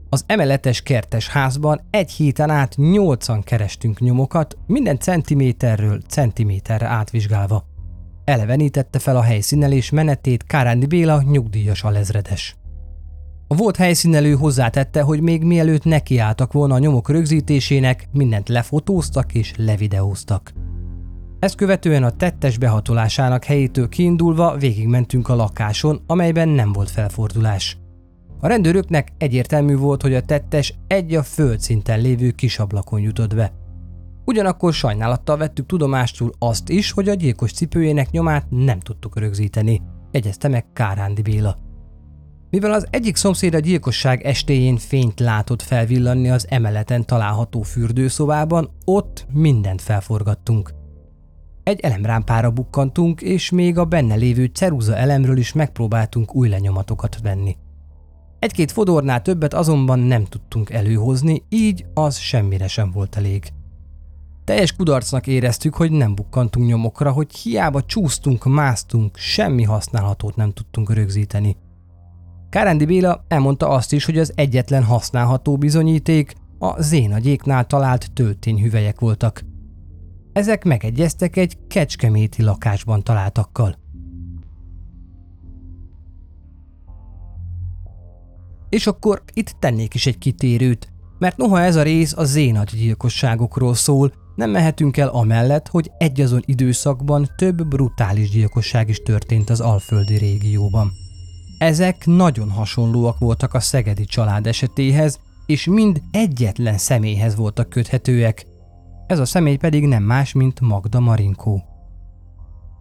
Az 0.08 0.24
emeletes 0.26 0.82
kertes 0.82 1.28
házban 1.28 1.80
egy 1.90 2.10
héten 2.10 2.50
át 2.50 2.76
nyolcan 2.76 3.42
kerestünk 3.42 3.98
nyomokat, 3.98 4.58
minden 4.66 4.98
centiméterről 4.98 6.00
centiméterre 6.00 6.86
átvizsgálva. 6.86 7.64
Elevenítette 8.24 8.98
fel 8.98 9.16
a 9.16 9.22
helyszínelés 9.22 9.90
menetét 9.90 10.44
Kárándi 10.44 10.86
Béla 10.86 11.22
nyugdíjas 11.22 11.82
alezredes. 11.82 12.59
A 13.52 13.56
volt 13.56 13.76
helyszínelő 13.76 14.34
hozzátette, 14.34 15.02
hogy 15.02 15.20
még 15.20 15.42
mielőtt 15.42 15.84
nekiálltak 15.84 16.52
volna 16.52 16.74
a 16.74 16.78
nyomok 16.78 17.08
rögzítésének, 17.08 18.08
mindent 18.12 18.48
lefotóztak 18.48 19.34
és 19.34 19.52
levideóztak. 19.56 20.52
Ezt 21.38 21.54
követően 21.54 22.02
a 22.02 22.10
tettes 22.10 22.58
behatolásának 22.58 23.44
helyétől 23.44 23.88
kiindulva 23.88 24.56
végigmentünk 24.56 25.28
a 25.28 25.34
lakáson, 25.34 26.02
amelyben 26.06 26.48
nem 26.48 26.72
volt 26.72 26.90
felfordulás. 26.90 27.78
A 28.40 28.46
rendőröknek 28.46 29.08
egyértelmű 29.18 29.76
volt, 29.76 30.02
hogy 30.02 30.14
a 30.14 30.22
tettes 30.22 30.74
egy 30.86 31.14
a 31.14 31.22
földszinten 31.22 32.00
lévő 32.00 32.30
kisablakon 32.30 33.00
jutott 33.00 33.34
be. 33.34 33.52
Ugyanakkor 34.24 34.72
sajnálattal 34.72 35.36
vettük 35.36 35.66
tudomásul 35.66 36.32
azt 36.38 36.68
is, 36.68 36.90
hogy 36.92 37.08
a 37.08 37.14
gyilkos 37.14 37.52
cipőjének 37.52 38.10
nyomát 38.10 38.46
nem 38.50 38.80
tudtuk 38.80 39.18
rögzíteni, 39.18 39.82
jegyezte 40.10 40.48
meg 40.48 40.72
Kárándi 40.72 41.22
Béla. 41.22 41.69
Mivel 42.50 42.72
az 42.72 42.86
egyik 42.90 43.16
szomszéd 43.16 43.54
a 43.54 43.58
gyilkosság 43.58 44.22
estéjén 44.22 44.76
fényt 44.76 45.20
látott 45.20 45.62
felvillanni 45.62 46.30
az 46.30 46.46
emeleten 46.48 47.06
található 47.06 47.62
fürdőszobában, 47.62 48.70
ott 48.84 49.26
mindent 49.32 49.80
felforgattunk. 49.82 50.74
Egy 51.62 51.80
elemrámpára 51.80 52.50
bukkantunk, 52.50 53.20
és 53.20 53.50
még 53.50 53.78
a 53.78 53.84
benne 53.84 54.14
lévő 54.14 54.44
ceruza 54.44 54.96
elemről 54.96 55.36
is 55.36 55.52
megpróbáltunk 55.52 56.34
új 56.34 56.48
lenyomatokat 56.48 57.18
venni. 57.22 57.56
Egy-két 58.38 58.72
fodornál 58.72 59.22
többet 59.22 59.54
azonban 59.54 59.98
nem 59.98 60.24
tudtunk 60.24 60.70
előhozni, 60.70 61.42
így 61.48 61.86
az 61.94 62.18
semmire 62.18 62.68
sem 62.68 62.90
volt 62.90 63.16
elég. 63.16 63.48
Teljes 64.44 64.72
kudarcnak 64.72 65.26
éreztük, 65.26 65.74
hogy 65.74 65.90
nem 65.90 66.14
bukkantunk 66.14 66.66
nyomokra, 66.66 67.12
hogy 67.12 67.34
hiába 67.34 67.82
csúsztunk, 67.82 68.44
másztunk, 68.44 69.16
semmi 69.16 69.62
használhatót 69.62 70.36
nem 70.36 70.52
tudtunk 70.52 70.92
rögzíteni. 70.92 71.56
Kárendi 72.50 72.84
Béla 72.84 73.24
elmondta 73.28 73.68
azt 73.68 73.92
is, 73.92 74.04
hogy 74.04 74.18
az 74.18 74.32
egyetlen 74.34 74.84
használható 74.84 75.56
bizonyíték 75.56 76.34
a 76.58 76.82
zénagyéknál 76.82 77.66
talált 77.66 78.12
töltényhüvelyek 78.12 79.00
voltak. 79.00 79.44
Ezek 80.32 80.64
megegyeztek 80.64 81.36
egy 81.36 81.58
kecskeméti 81.68 82.42
lakásban 82.42 83.02
találtakkal. 83.02 83.78
És 88.68 88.86
akkor 88.86 89.22
itt 89.32 89.54
tennék 89.58 89.94
is 89.94 90.06
egy 90.06 90.18
kitérőt, 90.18 90.92
mert 91.18 91.36
noha 91.36 91.60
ez 91.60 91.76
a 91.76 91.82
rész 91.82 92.16
a 92.16 92.24
zénat 92.24 92.76
gyilkosságokról 92.76 93.74
szól, 93.74 94.12
nem 94.34 94.50
mehetünk 94.50 94.96
el 94.96 95.08
amellett, 95.08 95.68
hogy 95.68 95.90
egyazon 95.98 96.42
időszakban 96.44 97.28
több 97.36 97.66
brutális 97.66 98.30
gyilkosság 98.30 98.88
is 98.88 99.02
történt 99.02 99.50
az 99.50 99.60
alföldi 99.60 100.16
régióban. 100.16 100.99
Ezek 101.60 102.06
nagyon 102.06 102.50
hasonlóak 102.50 103.18
voltak 103.18 103.54
a 103.54 103.60
szegedi 103.60 104.04
család 104.04 104.46
esetéhez, 104.46 105.18
és 105.46 105.66
mind 105.66 106.02
egyetlen 106.10 106.78
személyhez 106.78 107.36
voltak 107.36 107.68
köthetőek. 107.68 108.46
Ez 109.06 109.18
a 109.18 109.24
személy 109.24 109.56
pedig 109.56 109.86
nem 109.86 110.02
más, 110.02 110.32
mint 110.32 110.60
Magda 110.60 111.00
Marinkó. 111.00 111.62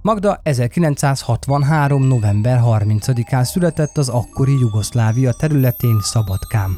Magda 0.01 0.39
1963. 0.43 2.03
november 2.03 2.61
30-án 2.63 3.43
született 3.43 3.97
az 3.97 4.09
akkori 4.09 4.59
Jugoszlávia 4.59 5.31
területén 5.33 5.99
Szabadkám. 6.01 6.77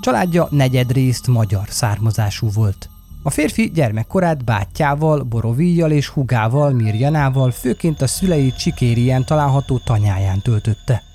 Családja 0.00 0.48
negyedrészt 0.50 1.26
magyar 1.26 1.68
származású 1.68 2.48
volt. 2.50 2.88
A 3.22 3.30
férfi 3.30 3.70
gyermekkorát 3.70 4.44
bátyjával, 4.44 5.22
Borovíjjal 5.22 5.90
és 5.90 6.08
hugával, 6.08 6.72
Mirjanával, 6.72 7.50
főként 7.50 8.02
a 8.02 8.06
szülei 8.06 8.52
Csikérián 8.52 9.24
található 9.24 9.78
tanyáján 9.84 10.40
töltötte. 10.42 11.12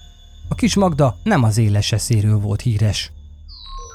A 0.50 0.56
kis 0.56 0.76
Magda 0.76 1.16
nem 1.24 1.44
az 1.44 1.58
éles 1.58 1.92
eszéről 1.92 2.40
volt 2.40 2.62
híres. 2.62 3.12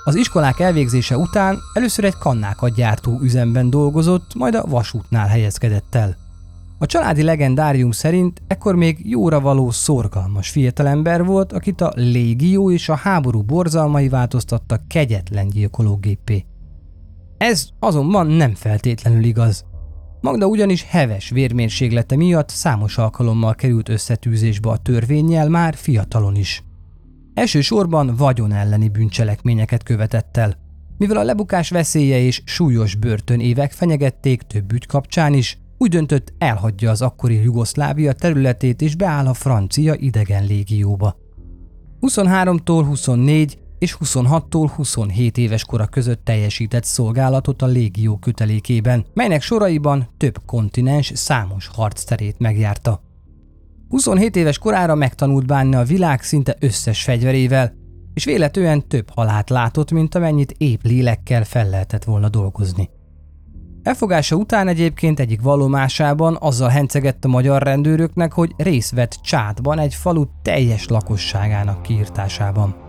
Az 0.04 0.14
iskolák 0.14 0.61
elvégzése 0.61 1.16
után 1.16 1.58
először 1.73 2.04
egy 2.04 2.18
kannákat 2.18 2.75
gyártó 2.75 3.18
üzemben 3.20 3.70
dolgozott, 3.70 4.34
majd 4.34 4.54
a 4.54 4.66
vasútnál 4.66 5.26
helyezkedett 5.26 5.94
el. 5.94 6.16
A 6.78 6.87
családi 6.87 7.23
legendárium 7.23 7.90
szerint 7.90 8.42
ekkor 8.46 8.75
még 8.75 9.11
jóra 9.11 9.40
való 9.40 9.70
szorgalmas 9.70 10.49
fiatalember 10.49 11.25
volt, 11.25 11.52
akit 11.52 11.80
a 11.80 11.92
légió 11.94 12.70
és 12.70 12.88
a 12.88 12.94
háború 12.94 13.42
borzalmai 13.42 14.08
változtattak 14.08 14.88
kegyetlen 14.88 15.49
gyilkológépé. 15.49 16.44
Ez 17.38 17.68
azonban 17.78 18.26
nem 18.26 18.54
feltétlenül 18.54 19.25
igaz. 19.25 19.64
Magda 20.24 20.46
ugyanis 20.46 20.82
heves 20.82 21.30
vérmérséglete 21.30 22.16
miatt 22.16 22.48
számos 22.48 22.98
alkalommal 22.98 23.54
került 23.54 23.88
összetűzésbe 23.88 24.68
a 24.70 24.76
törvényjel 24.76 25.48
már 25.48 25.74
fiatalon 25.74 26.36
is. 26.36 26.62
Elsősorban 27.34 28.16
vagyon 28.16 28.52
elleni 28.52 28.88
bűncselekményeket 28.88 29.82
követett 29.82 30.36
el. 30.36 30.56
Mivel 30.98 31.16
a 31.16 31.22
lebukás 31.22 31.70
veszélye 31.70 32.18
és 32.18 32.42
súlyos 32.44 32.94
börtönévek 32.94 33.72
fenyegették 33.72 34.42
több 34.42 34.72
ügy 34.72 34.86
kapcsán 34.86 35.34
is, 35.34 35.58
úgy 35.78 35.90
döntött 35.90 36.32
elhagyja 36.38 36.90
az 36.90 37.02
akkori 37.02 37.42
Jugoszlávia 37.42 38.12
területét 38.12 38.82
és 38.82 38.94
beáll 38.94 39.26
a 39.26 39.34
francia 39.34 39.94
idegen 39.94 40.44
légióba. 40.44 41.16
23-tól 42.00 42.82
24 42.86 43.58
és 43.84 43.96
26-tól 44.04 44.70
27 44.76 45.38
éves 45.38 45.64
kora 45.64 45.86
között 45.86 46.24
teljesített 46.24 46.84
szolgálatot 46.84 47.62
a 47.62 47.66
légió 47.66 48.16
kötelékében, 48.16 49.04
melynek 49.14 49.42
soraiban 49.42 50.08
több 50.16 50.38
kontinens 50.46 51.12
számos 51.14 51.70
harcterét 51.72 52.38
megjárta. 52.38 53.02
27 53.88 54.36
éves 54.36 54.58
korára 54.58 54.94
megtanult 54.94 55.46
bánni 55.46 55.74
a 55.74 55.82
világ 55.82 56.22
szinte 56.22 56.56
összes 56.60 57.02
fegyverével, 57.02 57.72
és 58.14 58.24
véletően 58.24 58.88
több 58.88 59.10
halált 59.14 59.50
látott, 59.50 59.90
mint 59.90 60.14
amennyit 60.14 60.54
épp 60.58 60.82
lélekkel 60.82 61.44
fel 61.44 61.68
lehetett 61.68 62.04
volna 62.04 62.28
dolgozni. 62.28 62.90
Elfogása 63.82 64.36
után 64.36 64.68
egyébként 64.68 65.20
egyik 65.20 65.40
vallomásában 65.40 66.36
azzal 66.40 66.68
hencegett 66.68 67.24
a 67.24 67.28
magyar 67.28 67.62
rendőröknek, 67.62 68.32
hogy 68.32 68.54
részt 68.56 68.94
vett 68.94 69.18
Csátban 69.22 69.78
egy 69.78 69.94
falu 69.94 70.24
teljes 70.42 70.86
lakosságának 70.86 71.82
kiirtásában. 71.82 72.83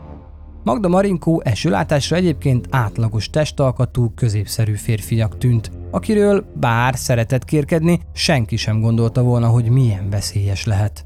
Magda 0.66 0.88
Marinkó 0.88 1.42
esőlátásra 1.44 2.16
egyébként 2.16 2.68
átlagos 2.70 3.30
testalkatú, 3.30 4.14
középszerű 4.16 4.74
férfiak 4.74 5.38
tűnt, 5.38 5.72
akiről 5.92 6.46
bár 6.60 6.96
szeretett 6.96 7.46
kérkedni, 7.46 8.00
senki 8.14 8.56
sem 8.56 8.80
gondolta 8.80 9.24
volna, 9.24 9.48
hogy 9.48 9.70
milyen 9.70 10.10
veszélyes 10.10 10.66
lehet. 10.66 11.06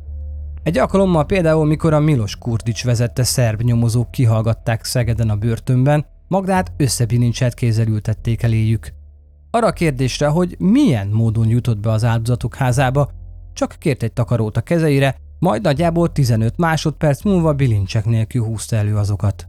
Egy 0.64 0.78
alkalommal 0.78 1.26
például, 1.26 1.66
mikor 1.66 1.94
a 1.94 2.00
Milos 2.00 2.36
Kurdics 2.36 2.84
vezette 2.84 3.24
szerb 3.24 3.62
nyomozók 3.62 4.12
kihallgatták 4.12 4.84
Szegeden 4.84 5.30
a 5.30 5.36
börtönben, 5.36 6.06
Magdát 6.28 6.72
összebilincselt 6.78 7.54
kézzel 7.54 7.88
ültették 7.88 8.44
eléjük. 8.44 8.94
Arra 9.52 9.68
a 9.68 9.72
kérdésre, 9.72 10.28
hogy 10.28 10.56
milyen 10.60 11.08
módon 11.08 11.48
jutott 11.48 11.80
be 11.80 11.92
az 11.92 12.04
áldozatok 12.04 12.56
házába, 12.56 13.10
csak 13.54 13.76
kért 13.80 14.04
egy 14.04 14.14
takarót 14.14 14.58
a 14.58 14.62
kezeire, 14.62 15.16
majd 15.40 15.62
nagyjából 15.62 16.12
15 16.12 16.58
másodperc 16.58 17.24
múlva 17.24 17.54
bilincsek 17.54 18.06
nélkül 18.06 18.44
húzta 18.44 18.76
elő 18.76 18.96
azokat. 18.98 19.48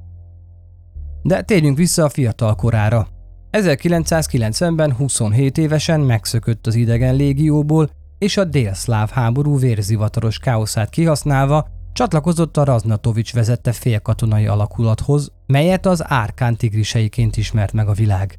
De 1.22 1.42
térjünk 1.42 1.76
vissza 1.76 2.04
a 2.04 2.08
fiatal 2.08 2.54
korára. 2.54 3.08
1990-ben 3.52 4.92
27 4.92 5.58
évesen 5.58 6.00
megszökött 6.00 6.66
az 6.66 6.74
idegen 6.74 7.14
légióból, 7.14 7.90
és 8.18 8.36
a 8.36 8.44
délszláv 8.44 9.10
háború 9.10 9.58
vérzivataros 9.58 10.38
káoszát 10.38 10.90
kihasználva 10.90 11.66
csatlakozott 11.92 12.56
a 12.56 12.64
Raznatovics 12.64 13.34
vezette 13.34 13.72
félkatonai 13.72 14.46
alakulathoz, 14.46 15.32
melyet 15.46 15.86
az 15.86 16.02
Árkán 16.04 16.56
tigriseiként 16.56 17.36
ismert 17.36 17.72
meg 17.72 17.88
a 17.88 17.92
világ. 17.92 18.38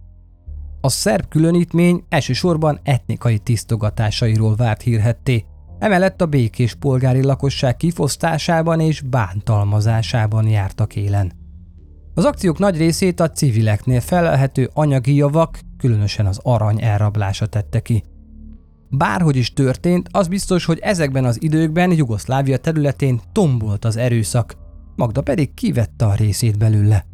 A 0.82 0.90
szerb 0.90 1.28
különítmény 1.28 2.04
elsősorban 2.10 2.80
etnikai 2.84 3.38
tisztogatásairól 3.38 4.56
várt 4.56 4.82
hírhetté, 4.82 5.46
emellett 5.82 6.22
a 6.22 6.26
békés 6.26 6.74
polgári 6.74 7.24
lakosság 7.24 7.78
kifosztásában 7.78 8.80
és 8.80 9.02
bántalmazásában 9.02 10.48
jártak 10.48 10.96
élen. 10.96 11.32
Az 12.14 12.26
akciók 12.26 12.60
nagy 12.60 12.78
részét 12.78 13.20
a 13.20 13.32
civileknél 13.32 14.00
felelhető 14.00 14.70
anyagi 14.74 15.16
javak, 15.16 15.60
különösen 15.78 16.26
az 16.26 16.40
arany 16.44 16.82
elrablása 16.82 17.46
tette 17.46 17.80
ki. 17.80 18.04
Bárhogy 18.90 19.36
is 19.36 19.54
történt, 19.54 20.10
az 20.12 20.28
biztos, 20.28 20.66
hogy 20.66 20.80
ezekben 20.80 21.26
az 21.26 21.42
időkben 21.42 21.92
Jugoszlávia 21.92 22.58
területén 22.58 23.22
tombolt 23.32 23.86
az 23.86 23.98
erőszak, 23.98 24.56
Magda 24.96 25.22
pedig 25.22 25.54
kivette 25.54 26.06
a 26.06 26.14
részét 26.14 26.58
belőle. 26.58 27.06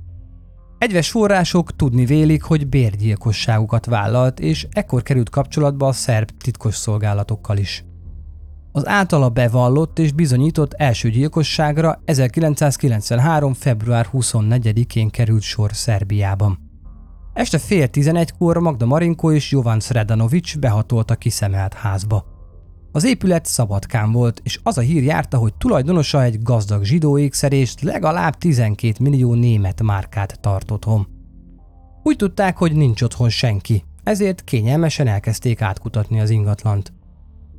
Egyes 0.78 1.10
források 1.10 1.76
tudni 1.76 2.06
vélik, 2.06 2.44
hogy 2.44 2.68
bérgyilkosságukat 2.68 3.86
vállalt, 3.86 4.40
és 4.40 4.68
ekkor 4.72 5.04
került 5.04 5.30
kapcsolatba 5.30 5.88
a 5.88 5.92
szerb 5.92 6.30
titkos 6.38 6.76
szolgálatokkal 6.76 7.58
is. 7.58 7.87
Az 8.78 8.88
általa 8.88 9.30
bevallott 9.30 10.00
és 10.00 10.12
bizonyított 10.12 10.74
első 10.74 11.10
gyilkosságra 11.10 12.02
1993. 12.06 13.54
február 13.54 14.08
24-én 14.14 15.10
került 15.10 15.42
sor 15.42 15.70
Szerbiában. 15.74 16.60
Este 17.34 17.58
fél 17.58 17.88
tizenegykor 17.88 18.58
Magda 18.58 18.86
Marinko 18.86 19.32
és 19.32 19.52
Jovan 19.52 19.80
Sredanovics 19.80 20.58
behatolt 20.58 21.12
a 21.12 21.16
kiszemelt 21.16 21.74
házba. 21.74 22.26
Az 22.92 23.04
épület 23.04 23.46
szabadkán 23.46 24.12
volt, 24.12 24.42
és 24.44 24.60
az 24.64 24.78
a 24.78 24.82
hír 24.82 25.04
járta, 25.04 25.38
hogy 25.38 25.54
tulajdonosa 25.54 26.24
egy 26.24 26.42
gazdag 26.42 26.84
zsidó 26.84 27.18
ékszerést 27.18 27.82
legalább 27.82 28.36
12 28.36 28.94
millió 29.00 29.34
német 29.34 29.82
márkát 29.84 30.40
tart 30.42 30.72
otthon. 30.72 31.08
Úgy 32.04 32.16
tudták, 32.16 32.58
hogy 32.58 32.76
nincs 32.76 33.02
otthon 33.02 33.30
senki, 33.30 33.84
ezért 34.04 34.44
kényelmesen 34.44 35.08
elkezdték 35.08 35.62
átkutatni 35.62 36.20
az 36.20 36.30
ingatlant. 36.30 36.96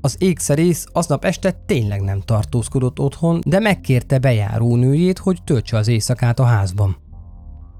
Az 0.00 0.16
ékszerész 0.18 0.86
aznap 0.92 1.24
este 1.24 1.50
tényleg 1.66 2.00
nem 2.00 2.20
tartózkodott 2.20 3.00
otthon, 3.00 3.40
de 3.46 3.58
megkérte 3.58 4.18
bejáró 4.18 4.76
nőjét, 4.76 5.18
hogy 5.18 5.42
töltse 5.44 5.76
az 5.76 5.88
éjszakát 5.88 6.38
a 6.38 6.44
házban. 6.44 6.96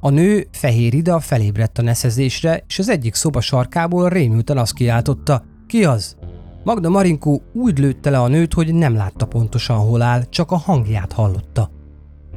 A 0.01 0.11
nő 0.11 0.49
fehér 0.51 0.95
ida 0.95 1.21
felébredt 1.21 1.79
a 1.79 1.83
neszezésre, 1.83 2.65
és 2.67 2.79
az 2.79 2.89
egyik 2.89 3.15
szoba 3.15 3.41
sarkából 3.41 4.09
rémülten 4.09 4.59
azt 4.59 4.75
kiáltotta, 4.75 5.43
ki 5.67 5.85
az? 5.85 6.17
Magda 6.65 6.89
Marinkó 6.89 7.43
úgy 7.53 7.79
lőtte 7.79 8.11
le 8.11 8.21
a 8.21 8.29
nőt, 8.29 8.55
hogy 8.55 8.75
nem 8.75 8.95
látta 8.95 9.27
pontosan 9.27 9.79
hol 9.79 10.03
áll, 10.03 10.23
csak 10.29 10.51
a 10.51 10.57
hangját 10.57 11.13
hallotta. 11.13 11.71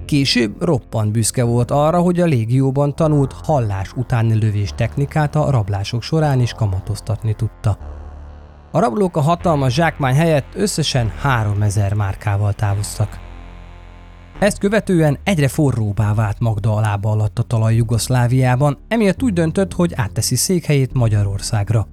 Később 0.05 0.61
roppant 0.63 1.11
büszke 1.11 1.43
volt 1.43 1.71
arra, 1.71 1.99
hogy 1.99 2.19
a 2.19 2.25
légióban 2.25 2.95
tanult 2.95 3.33
hallás 3.33 3.93
utáni 3.93 4.33
lövés 4.33 4.73
technikát 4.75 5.35
a 5.35 5.49
rablások 5.49 6.01
során 6.01 6.39
is 6.39 6.53
kamatoztatni 6.53 7.33
tudta. 7.33 7.77
A 8.71 8.79
rablók 8.79 9.17
a 9.17 9.21
hatalmas 9.21 9.73
zsákmány 9.73 10.15
helyett 10.15 10.55
összesen 10.55 11.09
3000 11.09 11.93
márkával 11.93 12.53
távoztak. 12.53 13.19
Ezt 14.39 14.57
követően 14.57 15.17
egyre 15.23 15.47
forróbbá 15.47 16.13
vált 16.13 16.39
Magda 16.39 16.75
a 16.75 16.79
lába 16.79 17.11
alatt 17.11 17.39
a 17.39 17.43
talaj 17.43 17.75
Jugoszláviában, 17.75 18.77
emiatt 18.87 19.23
úgy 19.23 19.33
döntött, 19.33 19.73
hogy 19.73 19.93
átteszi 19.95 20.35
székhelyét 20.35 20.93
Magyarországra. 20.93 21.87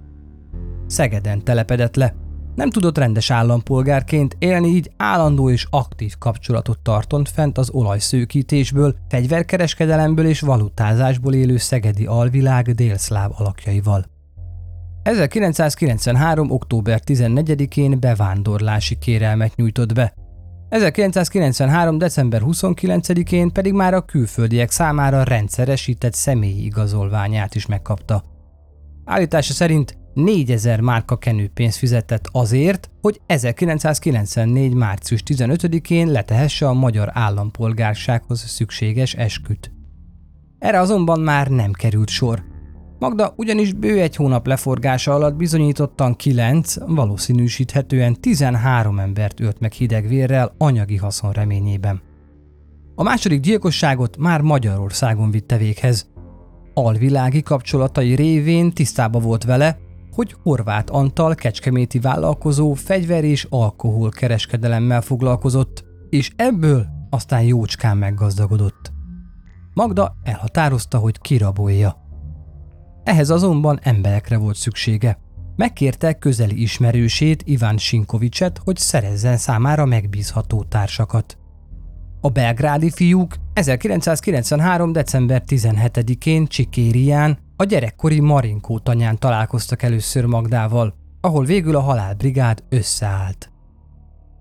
Szegeden 0.87 1.45
telepedett 1.45 1.97
le. 1.97 2.15
Nem 2.55 2.71
tudott 2.71 2.99
rendes 2.99 3.31
állampolgárként 3.31 4.37
élni, 4.39 4.69
így 4.69 4.91
állandó 4.97 5.51
és 5.51 5.67
aktív 5.71 6.15
kapcsolatot 6.19 6.79
tartott 6.83 7.29
fent 7.29 7.59
az 7.59 7.71
olajszőkítésből, 7.71 8.95
fegyverkereskedelemből 9.09 10.27
és 10.27 10.41
valutázásból 10.41 11.35
élő 11.35 11.57
szegedi 11.57 12.07
alvilág 12.07 12.71
délszláv 12.71 13.31
alakjaival. 13.35 14.05
1993. 15.09 16.51
október 16.51 17.01
14-én 17.07 18.01
bevándorlási 18.01 18.99
kérelmet 18.99 19.57
nyújtott 19.57 19.93
be. 19.93 20.15
1993. 20.69 21.99
december 21.99 22.43
29-én 22.45 23.53
pedig 23.53 23.73
már 23.73 23.95
a 23.95 24.05
külföldiek 24.05 24.71
számára 24.71 25.23
rendszeresített 25.23 26.15
személyi 26.15 26.65
igazolványát 26.65 27.55
is 27.55 27.67
megkapta. 27.67 28.25
Állítása 29.05 29.53
szerint 29.53 29.99
4000 30.15 30.81
márka 30.81 31.17
kenőpénzt 31.17 31.79
fizetett 31.79 32.29
azért, 32.33 32.91
hogy 33.01 33.21
1994. 33.27 34.75
március 34.75 35.23
15-én 35.27 36.07
letehesse 36.07 36.69
a 36.69 36.73
magyar 36.73 37.11
állampolgársághoz 37.13 38.41
szükséges 38.41 39.15
esküt. 39.15 39.73
Erre 40.59 40.81
azonban 40.81 41.21
már 41.21 41.49
nem 41.49 41.73
került 41.73 42.09
sor, 42.09 42.43
Magda 42.99 43.33
ugyanis 43.37 43.73
bő 43.73 44.01
egy 44.01 44.17
hónap 44.17 44.47
leforgása 44.47 45.15
alatt 45.15 45.37
bizonyítottan 45.37 46.17
9, 46.17 46.75
valószínűsíthetően 46.87 48.21
13 48.21 48.99
embert 48.99 49.41
ölt 49.41 49.61
meg 49.61 49.73
hidegvérrel 49.73 50.55
anyagi 50.59 50.97
haszon 50.97 51.33
reményében. 51.33 52.01
A 52.95 53.03
második 53.03 53.41
gyilkosságot 53.41 54.17
már 54.17 54.41
Magyarországon 54.41 55.31
vitte 55.31 55.57
véghez. 55.57 56.11
Alvilági 56.75 57.43
kapcsolatai 57.43 58.15
révén 58.15 58.73
tisztába 58.73 59.19
volt 59.19 59.45
vele, 59.45 59.79
hogy 60.13 60.35
Horváth 60.43 60.95
Antal 60.95 61.35
kecskeméti 61.35 61.99
vállalkozó 61.99 62.73
fegyver 62.73 63.25
és 63.25 63.47
alkohol 63.51 64.11
kereskedelemmel 64.11 65.01
foglalkozott, 65.01 65.85
és 66.11 66.31
ebből 66.37 66.87
aztán 67.11 67.43
jócskán 67.43 67.97
meggazdagodott. 67.97 68.93
Magda 69.75 70.17
elhatározta, 70.23 70.99
hogy 70.99 71.21
kirabolja. 71.21 72.08
Ehhez 73.09 73.31
azonban 73.31 73.79
emberekre 73.83 74.37
volt 74.37 74.57
szüksége. 74.57 75.19
Megkérte 75.57 76.13
közeli 76.13 76.63
ismerősét, 76.63 77.43
Iván 77.43 77.77
Sinkovicset, 77.77 78.61
hogy 78.65 78.77
szerezzen 78.77 79.37
számára 79.37 79.85
megbízható 79.85 80.63
társakat. 80.63 81.39
A 82.21 82.29
belgrádi 82.29 82.91
fiúk 82.91 83.35
1993. 83.53 84.93
december 84.93 85.43
17-én 85.47 86.47
Csikérián 86.47 87.39
a 87.57 87.65
gyerekkori 87.65 88.21
Marinkó 88.21 88.79
tanyán 88.79 89.19
találkoztak 89.19 89.83
először 89.83 90.25
Magdával, 90.25 90.95
ahol 91.21 91.45
végül 91.45 91.77
a 91.77 91.81
halálbrigád 91.81 92.65
összeállt. 92.69 93.51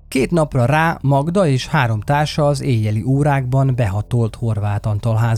Két 0.07 0.31
napra 0.31 0.65
rá 0.65 0.97
Magda 1.01 1.47
és 1.47 1.67
három 1.67 2.01
társa 2.01 2.47
az 2.47 2.61
éjjeli 2.61 3.03
órákban 3.03 3.75
behatolt 3.75 4.35
Horváth 4.35 4.87
Antal 4.87 5.35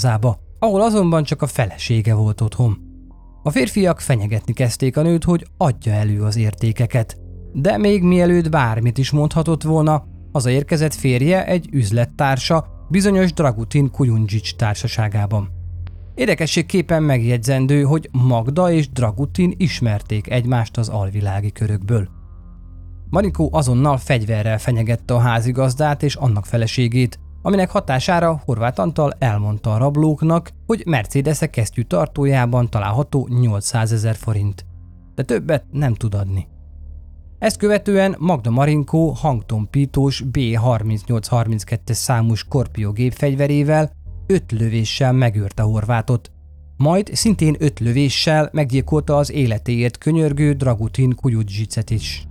ahol 0.60 0.82
azonban 0.82 1.24
csak 1.24 1.42
a 1.42 1.48
felesége 1.48 2.14
volt 2.14 2.42
otthon. 2.42 2.89
A 3.44 3.50
férfiak 3.50 4.00
fenyegetni 4.00 4.54
kezdték 4.54 4.98
a 4.98 5.02
nőt, 5.02 5.24
hogy 5.24 5.46
adja 5.58 5.94
elő 5.94 6.22
az 6.22 6.38
értékeket. 6.38 7.18
De 7.54 7.78
még 7.78 8.04
mielőtt 8.04 8.50
bármit 8.50 8.98
is 8.98 9.12
mondhatott 9.12 9.64
volna, 9.64 10.06
az 10.32 10.46
érkezett 10.46 10.94
férje 10.94 11.46
egy 11.46 11.70
üzlettársa, 11.72 12.86
bizonyos 12.90 13.34
Dragutin 13.34 13.92
Kujundzsics 13.92 14.56
társaságában. 14.56 15.50
Érdekességképpen 16.16 17.04
megjegyzendő, 17.04 17.84
hogy 17.84 18.10
Magda 18.12 18.72
és 18.72 18.90
Dragutin 18.90 19.54
ismerték 19.58 20.30
egymást 20.30 20.78
az 20.78 20.90
alvilági 20.90 21.52
körökből. 21.52 22.10
Marikó 23.10 23.50
azonnal 23.52 23.98
fegyverrel 23.98 24.58
fenyegette 24.58 25.14
a 25.14 25.20
házigazdát 25.20 26.04
és 26.04 26.16
annak 26.16 26.46
feleségét, 26.46 27.20
aminek 27.42 27.70
hatására 27.70 28.42
Horváth 28.46 28.80
Antal 28.80 29.14
elmondta 29.20 29.74
a 29.74 29.78
rablóknak, 29.78 30.52
hogy 30.66 30.84
Mercedes-e 30.86 31.50
kesztyű 31.50 31.82
tartójában 31.82 32.70
található 32.70 33.28
800 33.40 33.92
ezer 33.92 34.16
forint. 34.16 34.66
De 35.16 35.24
többet 35.24 35.66
nem 35.72 35.94
tud 35.94 36.14
adni. 36.14 36.48
Ezt 37.40 37.58
követően 37.58 38.16
Magda 38.18 38.50
Marinkó 38.50 39.10
hangtompítós 39.10 40.24
B3832-es 40.32 41.94
számú 41.94 42.34
Scorpio 42.34 42.92
gépfegyverével 42.92 43.92
öt 44.28 44.52
lövéssel 44.52 45.14
megőrte 45.14 45.62
Horvátot, 45.62 46.32
majd 46.78 47.10
szintén 47.14 47.56
öt 47.60 47.80
lövéssel 47.80 48.50
meggyilkolta 48.52 49.18
az 49.18 49.32
életéért 49.32 49.98
könyörgő 49.98 50.54
Dragutin 50.54 51.16
Kujudzsicet 51.16 51.90
is. 51.90 52.29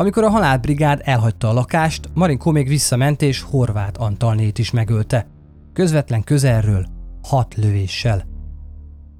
Amikor 0.00 0.24
a 0.24 0.30
halálbrigád 0.30 1.00
elhagyta 1.04 1.48
a 1.48 1.52
lakást, 1.52 2.08
Marinkó 2.14 2.50
még 2.50 2.68
visszament 2.68 3.22
és 3.22 3.42
Horváth 3.42 4.02
Antalnét 4.02 4.58
is 4.58 4.70
megölte. 4.70 5.26
Közvetlen 5.72 6.24
közelről, 6.24 6.86
hat 7.22 7.54
lövéssel. 7.54 8.24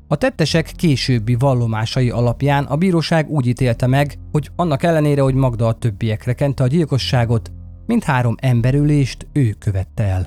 A 0.09 0.17
tettesek 0.17 0.73
későbbi 0.77 1.35
vallomásai 1.35 2.11
alapján 2.11 2.65
a 2.65 2.77
bíróság 2.77 3.31
úgy 3.31 3.47
ítélte 3.47 3.87
meg, 3.87 4.19
hogy 4.33 4.51
annak 4.57 4.83
ellenére, 4.83 5.23
hogy 5.23 5.35
Magda 5.35 5.67
a 5.67 5.73
többiekre 5.73 6.33
kente 6.33 6.63
a 6.63 6.67
gyilkosságot, 6.67 7.53
mindhárom 7.87 8.35
emberülést 8.39 9.27
ő 9.33 9.53
követte 9.59 10.05
el. 10.05 10.27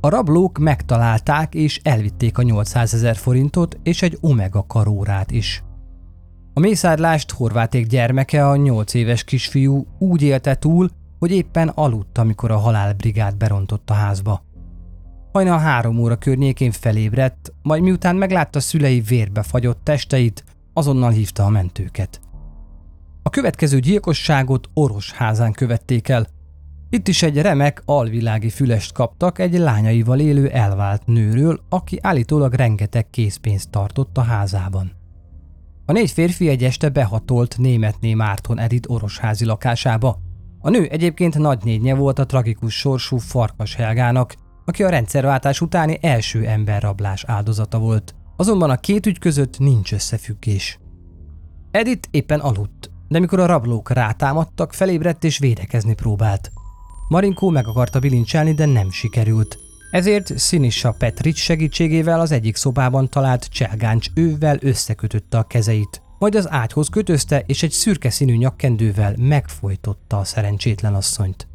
A 0.00 0.08
rablók 0.08 0.58
megtalálták 0.58 1.54
és 1.54 1.80
elvitték 1.82 2.38
a 2.38 2.42
800 2.42 2.94
ezer 2.94 3.16
forintot 3.16 3.78
és 3.82 4.02
egy 4.02 4.18
Omega 4.20 4.64
karórát 4.66 5.30
is. 5.30 5.62
A 6.56 6.60
mészárlást 6.60 7.30
Horváték 7.30 7.86
gyermeke, 7.86 8.48
a 8.48 8.56
8 8.56 8.94
éves 8.94 9.24
kisfiú 9.24 9.86
úgy 9.98 10.22
élte 10.22 10.54
túl, 10.54 10.90
hogy 11.18 11.30
éppen 11.30 11.68
aludt, 11.68 12.18
amikor 12.18 12.50
a 12.50 12.56
halálbrigád 12.56 13.36
berontott 13.36 13.90
a 13.90 13.94
házba. 13.94 14.44
Hajnal 15.32 15.58
három 15.58 15.98
óra 15.98 16.16
környékén 16.16 16.70
felébredt, 16.70 17.52
majd 17.62 17.82
miután 17.82 18.16
meglátta 18.16 18.60
szülei 18.60 19.00
vérbe 19.00 19.42
fagyott 19.42 19.80
testeit, 19.82 20.44
azonnal 20.72 21.10
hívta 21.10 21.44
a 21.44 21.48
mentőket. 21.48 22.20
A 23.22 23.30
következő 23.30 23.78
gyilkosságot 23.78 24.68
Oros 24.74 25.12
házán 25.12 25.52
követték 25.52 26.08
el. 26.08 26.26
Itt 26.90 27.08
is 27.08 27.22
egy 27.22 27.40
remek 27.40 27.82
alvilági 27.84 28.50
fülest 28.50 28.92
kaptak 28.92 29.38
egy 29.38 29.58
lányaival 29.58 30.20
élő 30.20 30.48
elvált 30.48 31.06
nőről, 31.06 31.60
aki 31.68 31.98
állítólag 32.02 32.52
rengeteg 32.52 33.10
készpénzt 33.10 33.70
tartott 33.70 34.18
a 34.18 34.22
házában. 34.22 35.02
A 35.86 35.92
négy 35.92 36.10
férfi 36.10 36.48
egy 36.48 36.64
este 36.64 36.88
behatolt 36.88 37.58
németné 37.58 38.14
Márton 38.14 38.58
Edith 38.58 38.90
orosházi 38.90 39.44
lakásába. 39.44 40.18
A 40.60 40.70
nő 40.70 40.86
egyébként 40.86 41.38
nagynénye 41.38 41.94
volt 41.94 42.18
a 42.18 42.26
tragikus 42.26 42.74
sorsú 42.74 43.16
Farkas 43.16 43.74
Helgának, 43.74 44.34
aki 44.64 44.82
a 44.82 44.88
rendszerváltás 44.88 45.60
utáni 45.60 45.98
első 46.00 46.46
emberrablás 46.46 47.24
áldozata 47.24 47.78
volt. 47.78 48.14
Azonban 48.36 48.70
a 48.70 48.76
két 48.76 49.06
ügy 49.06 49.18
között 49.18 49.58
nincs 49.58 49.92
összefüggés. 49.92 50.78
Edith 51.70 52.08
éppen 52.10 52.40
aludt, 52.40 52.90
de 53.08 53.18
mikor 53.18 53.40
a 53.40 53.46
rablók 53.46 53.90
rátámadtak, 53.90 54.72
felébredt 54.72 55.24
és 55.24 55.38
védekezni 55.38 55.94
próbált. 55.94 56.52
Marinkó 57.08 57.50
meg 57.50 57.66
akarta 57.66 57.98
bilincselni, 57.98 58.52
de 58.52 58.66
nem 58.66 58.90
sikerült. 58.90 59.58
Ezért 59.94 60.38
Sinisa 60.38 60.94
Petric 60.98 61.38
segítségével 61.38 62.20
az 62.20 62.30
egyik 62.30 62.56
szobában 62.56 63.10
talált 63.10 63.44
cselgáncs 63.44 64.08
ővel 64.14 64.58
összekötötte 64.60 65.38
a 65.38 65.42
kezeit, 65.42 66.02
majd 66.18 66.34
az 66.34 66.50
ágyhoz 66.50 66.88
kötözte 66.88 67.42
és 67.46 67.62
egy 67.62 67.70
szürke 67.70 68.10
színű 68.10 68.36
nyakkendővel 68.36 69.14
megfojtotta 69.18 70.18
a 70.18 70.24
szerencsétlen 70.24 70.94
asszonyt. 70.94 71.48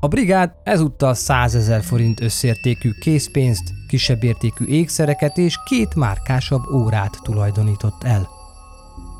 A 0.00 0.08
brigád 0.08 0.52
ezúttal 0.64 1.14
100 1.14 1.54
ezer 1.54 1.82
forint 1.82 2.20
összértékű 2.20 2.90
készpénzt, 3.00 3.72
kisebb 3.88 4.24
értékű 4.24 4.64
ékszereket 4.64 5.36
és 5.36 5.58
két 5.64 5.94
márkásabb 5.94 6.62
órát 6.72 7.20
tulajdonított 7.22 8.02
el. 8.04 8.28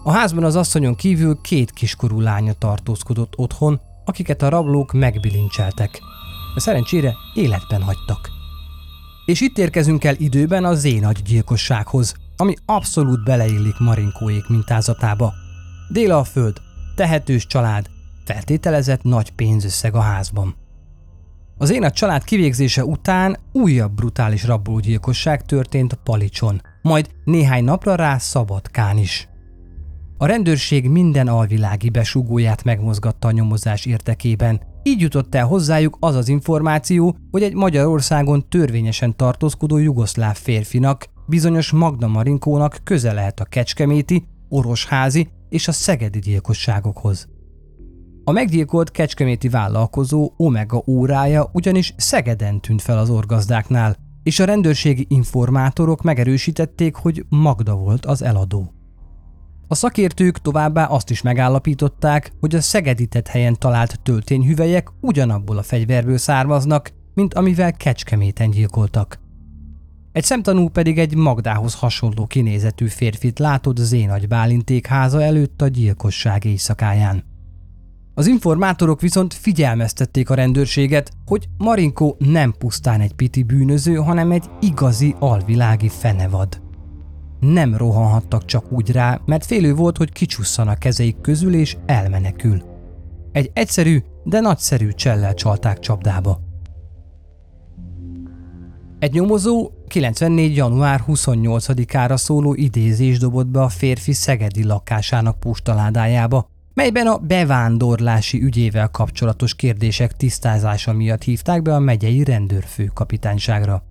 A 0.05 0.11
házban 0.11 0.45
az 0.45 0.57
asszonyon 0.57 0.95
kívül 0.95 1.41
két 1.41 1.71
kiskorú 1.71 2.21
lánya 2.21 2.53
tartózkodott 2.53 3.33
otthon, 3.37 3.81
akiket 4.05 4.43
a 4.43 4.49
rablók 4.49 4.93
megbilincseltek– 4.93 6.01
de 6.57 6.63
szerencsére 6.63 7.17
életben 7.35 7.83
hagytak. 7.83 8.31
És 9.25 9.41
itt 9.41 9.59
érkezünk 9.59 10.05
el 10.05 10.15
időben 10.19 10.65
a 10.65 10.75
zénagy 10.75 11.23
gyilkossághoz, 11.23 12.15
ami 12.37 12.55
abszolút 12.67 13.25
beleillik 13.25 13.79
Marinkóék 13.79 14.49
mintázatába. 14.49 15.33
Déla 15.89 16.19
a 16.19 16.25
föld, 16.25 16.57
tehetős 16.95 17.47
család, 17.47 17.87
feltételezett 18.25 19.03
nagy 19.03 19.31
pénzösszeg 19.31 19.95
a 19.95 20.01
házban. 20.01 20.55
Az 21.59 21.71
én 21.71 21.83
a 21.83 21.91
család 21.91 22.25
kivégzése 22.25 22.85
után 22.85 23.37
újabb 23.53 23.93
brutális 23.93 24.45
rabológyilkosság 24.45 25.45
történt 25.45 25.95
Palicson, 25.95 26.61
majd 26.83 27.11
néhány 27.25 27.65
napra 27.65 27.95
rá 27.95 28.19
Szabadkán 28.19 28.99
is. 28.99 29.29
A 30.19 30.27
rendőrség 30.27 30.89
minden 30.89 31.29
alvilági 31.29 31.91
besugóját 31.91 32.65
megmozgatta 32.65 33.29
a 33.29 33.31
nyomozás 33.31 33.87
érdekében, 33.87 34.61
így 34.87 35.01
jutott 35.01 35.35
el 35.35 35.47
hozzájuk 35.47 35.97
az 36.01 36.15
az 36.15 36.29
információ, 36.29 37.17
hogy 37.31 37.43
egy 37.43 37.55
Magyarországon 37.55 38.49
törvényesen 38.49 39.17
tartózkodó 39.17 39.77
jugoszláv 39.79 40.37
férfinak, 40.37 41.07
bizonyos 41.27 41.71
Magda 41.71 42.09
Marinkónak 42.09 42.79
köze 42.85 43.13
lehet 43.13 43.41
a 43.41 43.45
kecskeméti, 43.45 44.25
orosházi 44.49 45.29
és 45.49 45.69
a 45.69 45.73
szegedi 45.73 46.19
gyilkosságokhoz. 46.19 47.29
A 48.25 48.33
meggyilkolt 48.33 48.91
kecskeméti 48.91 49.49
vállalkozó 49.49 50.33
Omega 50.37 50.83
órája 50.87 51.51
ugyanis 51.53 51.95
Szegeden 51.97 52.61
tűnt 52.61 52.83
fel 52.83 52.99
az 52.99 53.11
orgazdáknál, 53.11 53.97
és 54.23 54.41
a 54.41 54.45
rendőrségi 54.45 55.07
informátorok 55.09 56.03
megerősítették, 56.03 56.95
hogy 56.95 57.25
Magda 57.29 57.75
volt 57.75 58.07
az 58.07 58.23
eladó. 58.23 58.76
A 59.69 59.75
szakértők 59.75 60.39
továbbá 60.39 60.85
azt 60.85 61.11
is 61.11 61.23
megállapították, 61.23 62.33
hogy 62.41 62.55
a 62.55 62.61
szegedített 62.61 63.27
helyen 63.27 63.59
talált 63.59 64.01
töltényhüvelyek 64.03 64.89
ugyanabból 65.01 65.59
a 65.59 65.63
fegyverből 65.63 66.19
származnak, 66.19 66.93
mint 67.15 67.35
amivel 67.35 67.73
Kecskeméten 67.73 68.51
gyilkoltak. 68.51 69.21
Egy 70.13 70.25
szemtanú 70.25 70.69
pedig 70.69 70.99
egy 70.99 71.17
Magdához 71.17 71.75
hasonló 71.75 72.27
kinézetű 72.27 72.87
férfit 72.87 73.39
látott 73.39 73.77
Zénagy 73.77 74.29
Bálinték 74.29 74.87
háza 74.87 75.23
előtt 75.23 75.63
a 75.63 75.69
gyilkosság 75.69 76.45
éjszakáján. 76.45 77.25
Az 78.15 78.27
informátorok 78.27 79.01
viszont 79.01 79.35
figyelmeztették 79.35 80.31
a 80.31 80.35
rendőrséget, 80.35 81.11
hogy 81.27 81.49
Marinko 81.59 82.15
nem 82.19 82.55
pusztán 82.59 83.01
egy 83.01 83.13
piti 83.13 83.43
bűnöző, 83.43 83.95
hanem 83.95 84.31
egy 84.31 84.45
igazi 84.61 85.15
alvilági 85.19 85.89
fenevad 85.89 86.66
nem 87.41 87.77
rohanhattak 87.77 88.45
csak 88.45 88.73
úgy 88.73 88.91
rá, 88.91 89.21
mert 89.25 89.45
félő 89.45 89.75
volt, 89.75 89.97
hogy 89.97 90.13
kicsusszan 90.13 90.69
a 90.69 90.75
kezeik 90.75 91.21
közül 91.21 91.55
és 91.55 91.77
elmenekül. 91.87 92.63
Egy 93.33 93.51
egyszerű, 93.55 94.03
de 94.25 94.41
nagyszerű 94.41 94.91
csellel 94.91 95.35
csalták 95.35 95.79
csapdába. 95.79 96.41
Egy 98.99 99.13
nyomozó 99.13 99.71
94. 99.89 100.57
január 100.57 101.05
28-ára 101.07 102.17
szóló 102.17 102.55
idézés 102.55 103.19
dobott 103.19 103.47
be 103.47 103.63
a 103.63 103.69
férfi 103.69 104.13
szegedi 104.13 104.65
lakásának 104.65 105.41
postaládájába, 105.41 106.49
melyben 106.75 107.07
a 107.07 107.19
bevándorlási 107.19 108.43
ügyével 108.43 108.89
kapcsolatos 108.89 109.55
kérdések 109.55 110.17
tisztázása 110.17 110.93
miatt 110.93 111.23
hívták 111.23 111.63
be 111.63 111.75
a 111.75 111.79
megyei 111.79 112.25
rendőrfőkapitányságra. 112.25 113.83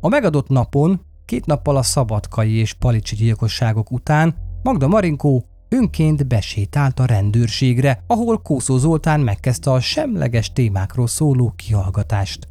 A 0.00 0.08
megadott 0.08 0.48
napon 0.48 1.00
Két 1.32 1.46
nappal 1.46 1.76
a 1.76 1.82
szabadkai 1.82 2.52
és 2.52 2.72
palicsi 2.72 3.16
gyilkosságok 3.16 3.90
után 3.90 4.34
Magda 4.62 4.88
Marinkó 4.88 5.44
önként 5.68 6.26
besétált 6.26 7.00
a 7.00 7.04
rendőrségre, 7.04 8.04
ahol 8.06 8.38
Kószó 8.38 8.76
Zoltán 8.76 9.20
megkezdte 9.20 9.70
a 9.70 9.80
semleges 9.80 10.52
témákról 10.52 11.06
szóló 11.06 11.52
kihallgatást. 11.56 12.48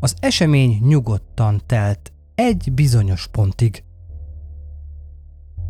Az 0.00 0.14
esemény 0.20 0.78
nyugodtan 0.82 1.62
telt 1.66 2.12
egy 2.34 2.72
bizonyos 2.72 3.26
pontig. 3.26 3.84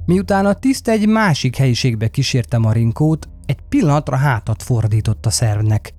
Miután 0.06 0.46
a 0.46 0.54
tiszt 0.54 0.88
egy 0.88 1.08
másik 1.08 1.56
helyiségbe 1.56 2.08
kísérte 2.08 2.58
Marinkót, 2.58 3.28
egy 3.46 3.60
pillanatra 3.68 4.16
hátat 4.16 4.62
fordított 4.62 5.26
a 5.26 5.30
szervnek. 5.30 5.94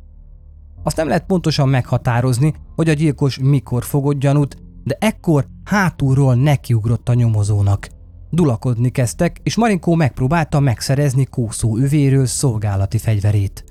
Azt 0.83 0.97
nem 0.97 1.07
lehet 1.07 1.25
pontosan 1.25 1.69
meghatározni, 1.69 2.53
hogy 2.75 2.89
a 2.89 2.93
gyilkos 2.93 3.39
mikor 3.39 3.83
fogott 3.83 4.19
gyanút, 4.19 4.65
de 4.87 4.97
ekkor 4.99 5.47
hátulról 5.63 6.35
nekiugrott 6.35 7.09
a 7.09 7.13
nyomozónak. 7.13 7.89
Dulakodni 8.29 8.89
kezdtek, 8.89 9.39
és 9.43 9.55
Marinkó 9.55 9.95
megpróbálta 9.95 10.59
megszerezni 10.59 11.25
kószó 11.25 11.77
övéről 11.77 12.25
szolgálati 12.25 12.97
fegyverét. 12.97 13.63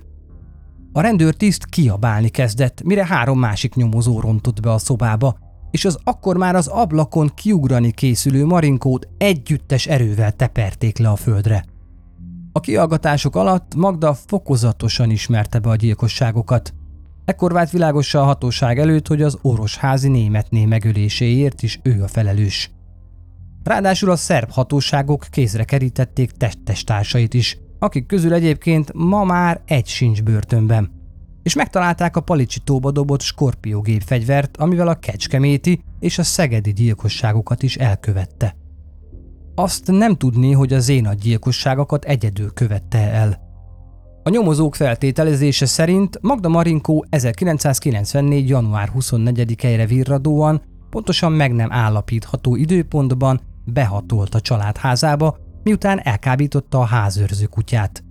A 0.92 1.00
rendőrtiszt 1.00 1.64
kiabálni 1.64 2.28
kezdett, 2.28 2.82
mire 2.82 3.06
három 3.06 3.38
másik 3.38 3.74
nyomozó 3.74 4.20
rontott 4.20 4.60
be 4.60 4.72
a 4.72 4.78
szobába, 4.78 5.36
és 5.70 5.84
az 5.84 5.98
akkor 6.04 6.36
már 6.36 6.54
az 6.54 6.66
ablakon 6.66 7.30
kiugrani 7.34 7.90
készülő 7.90 8.44
Marinkót 8.44 9.08
együttes 9.18 9.86
erővel 9.86 10.32
teperték 10.32 10.98
le 10.98 11.08
a 11.08 11.16
földre. 11.16 11.64
A 12.52 12.60
kiallgatások 12.60 13.36
alatt 13.36 13.74
Magda 13.74 14.14
fokozatosan 14.14 15.10
ismerte 15.10 15.58
be 15.58 15.68
a 15.68 15.76
gyilkosságokat. 15.76 16.74
Ekkor 17.26 17.52
vált 17.52 17.70
világossá 17.70 18.20
a 18.20 18.24
hatóság 18.24 18.78
előtt, 18.78 19.06
hogy 19.06 19.22
az 19.22 19.38
orosházi 19.42 20.08
németné 20.08 20.64
megöléséért 20.64 21.62
is 21.62 21.80
ő 21.82 22.02
a 22.02 22.08
felelős. 22.08 22.70
Ráadásul 23.64 24.10
a 24.10 24.16
szerb 24.16 24.50
hatóságok 24.50 25.26
kézre 25.30 25.64
kerítették 25.64 26.30
testtestársait 26.30 27.34
is, 27.34 27.58
akik 27.78 28.06
közül 28.06 28.32
egyébként 28.32 28.92
ma 28.94 29.24
már 29.24 29.60
egy 29.64 29.86
sincs 29.86 30.22
börtönben. 30.22 30.90
És 31.42 31.54
megtalálták 31.54 32.16
a 32.16 32.20
Palicsitóba 32.20 32.90
dobott 32.90 33.20
skorpiógép 33.20 34.02
fegyvert, 34.02 34.56
amivel 34.56 34.88
a 34.88 34.94
kecskeméti 34.94 35.82
és 36.00 36.18
a 36.18 36.22
szegedi 36.22 36.72
gyilkosságokat 36.72 37.62
is 37.62 37.76
elkövette. 37.76 38.56
Azt 39.54 39.90
nem 39.90 40.16
tudni, 40.16 40.52
hogy 40.52 40.72
a 40.72 40.80
zénat 40.80 41.18
gyilkosságokat 41.18 42.04
egyedül 42.04 42.52
követte 42.52 42.98
el. 42.98 43.45
A 44.26 44.30
nyomozók 44.30 44.74
feltételezése 44.74 45.66
szerint 45.66 46.18
Magda 46.22 46.48
Marinkó 46.48 47.04
1994. 47.08 48.48
január 48.48 48.92
24-eire 48.98 49.84
virradóan, 49.88 50.62
pontosan 50.90 51.32
meg 51.32 51.52
nem 51.52 51.72
állapítható 51.72 52.56
időpontban 52.56 53.40
behatolt 53.64 54.34
a 54.34 54.40
családházába, 54.40 55.36
miután 55.62 56.00
elkábította 56.02 56.78
a 56.78 56.84
házőrző 56.84 57.46
kutyát. 57.46 58.04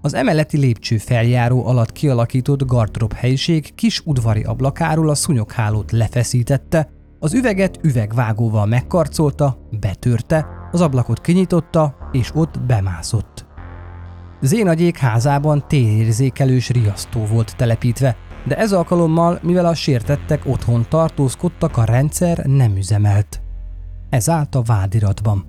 Az 0.00 0.14
emeleti 0.14 0.58
lépcső 0.58 0.98
feljáró 0.98 1.66
alatt 1.66 1.92
kialakított 1.92 2.64
gardrop 2.64 3.12
helyiség 3.12 3.74
kis 3.74 4.00
udvari 4.04 4.42
ablakáról 4.42 5.08
a 5.08 5.14
szunyoghálót 5.14 5.92
lefeszítette, 5.92 6.88
az 7.18 7.34
üveget 7.34 7.78
üvegvágóval 7.82 8.66
megkarcolta, 8.66 9.68
betörte, 9.80 10.46
az 10.72 10.80
ablakot 10.80 11.20
kinyitotta, 11.20 11.96
és 12.10 12.30
ott 12.34 12.60
bemászott. 12.60 13.41
Zénagyék 14.44 14.96
házában 14.96 15.64
térérzékelős 15.68 16.68
riasztó 16.68 17.24
volt 17.24 17.56
telepítve, 17.56 18.16
de 18.46 18.56
ez 18.56 18.72
alkalommal, 18.72 19.38
mivel 19.42 19.66
a 19.66 19.74
sértettek 19.74 20.46
otthon 20.46 20.86
tartózkodtak, 20.88 21.76
a 21.76 21.84
rendszer 21.84 22.38
nem 22.46 22.76
üzemelt. 22.76 23.40
Ez 24.10 24.28
állt 24.28 24.54
a 24.54 24.62
vádiratban. 24.62 25.44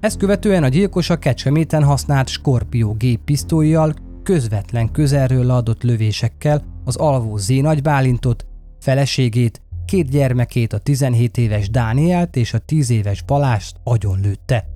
Ezt 0.00 0.18
követően 0.18 0.62
a 0.62 0.68
gyilkos 0.68 1.10
a 1.10 1.16
Kecskeméten 1.16 1.84
használt 1.84 2.28
Scorpio 2.28 2.94
géppisztolyjal 2.94 3.94
közvetlen 4.22 4.90
közelről 4.90 5.50
adott 5.50 5.82
lövésekkel 5.82 6.62
az 6.84 6.96
alvó 6.96 7.36
Zénagy 7.36 7.82
Bálintot, 7.82 8.46
feleségét, 8.78 9.62
két 9.84 10.10
gyermekét, 10.10 10.72
a 10.72 10.78
17 10.78 11.36
éves 11.36 11.70
Dánielt 11.70 12.36
és 12.36 12.54
a 12.54 12.58
10 12.58 12.90
éves 12.90 13.22
Balást 13.22 13.76
agyonlőtte. 13.84 14.69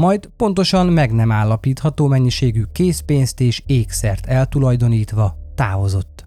Majd 0.00 0.30
pontosan 0.36 0.86
meg 0.86 1.12
nem 1.12 1.32
állapítható 1.32 2.06
mennyiségű 2.06 2.62
készpénzt 2.72 3.40
és 3.40 3.62
ékszert 3.66 4.26
eltulajdonítva 4.26 5.36
távozott. 5.54 6.26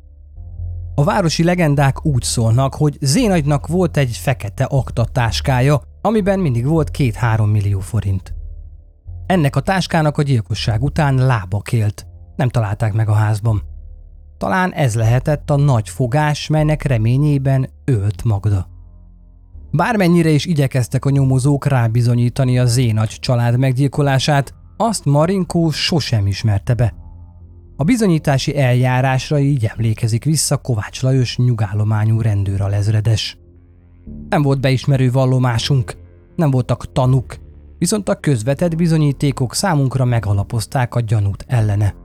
A 0.96 1.04
városi 1.04 1.44
legendák 1.44 2.06
úgy 2.06 2.22
szólnak, 2.22 2.76
hogy 2.76 2.98
Zénagynak 3.02 3.68
volt 3.68 3.98
egy 3.98 4.18
fekete 4.18 4.64
aktatáskája, 4.64 5.82
amiben 6.02 6.40
mindig 6.40 6.66
volt 6.66 6.92
két-három 6.92 7.50
millió 7.50 7.80
forint. 7.80 8.34
Ennek 9.26 9.56
a 9.56 9.60
táskának 9.60 10.18
a 10.18 10.24
gyilkosság 10.24 10.84
után 10.84 11.16
lába 11.16 11.60
kélt. 11.60 12.08
Nem 12.36 12.50
találták 12.50 12.94
meg 12.94 13.10
a 13.10 13.14
házban. 13.14 13.62
Talán 14.38 14.74
ez 14.74 14.96
lehetett 14.96 15.50
a 15.50 15.56
nagy 15.56 15.90
fogás, 15.90 16.48
melynek 16.48 16.84
reményében 16.84 17.70
ölt 17.86 18.24
Magda. 18.24 18.73
Bármennyire 19.76 20.30
is 20.30 20.46
igyekeztek 20.46 21.06
a 21.06 21.10
nyomozók 21.10 21.66
rábizonyítani 21.66 22.60
a 22.60 22.66
Zénagy 22.66 23.18
család 23.20 23.58
meggyilkolását, 23.58 24.54
azt 24.78 25.06
Marinkó 25.06 25.72
sosem 25.72 26.28
ismerte 26.28 26.74
be. 26.74 26.94
A 27.76 27.84
bizonyítási 27.84 28.58
eljárásra 28.58 29.40
így 29.40 29.66
emlékezik 29.66 30.24
vissza 30.24 30.58
Kovács 30.58 31.02
Lajos 31.02 31.38
nyugállományú 31.38 32.22
rendőralezredes. 32.22 33.38
Nem 34.30 34.42
volt 34.42 34.62
beismerő 34.62 35.12
vallomásunk, 35.12 35.96
nem 36.36 36.52
voltak 36.52 36.92
tanuk, 36.92 37.36
viszont 37.78 38.10
a 38.10 38.20
közvetett 38.20 38.76
bizonyítékok 38.76 39.56
számunkra 39.56 40.06
megalapozták 40.06 40.96
a 40.96 41.00
gyanút 41.00 41.46
ellene. 41.48 42.03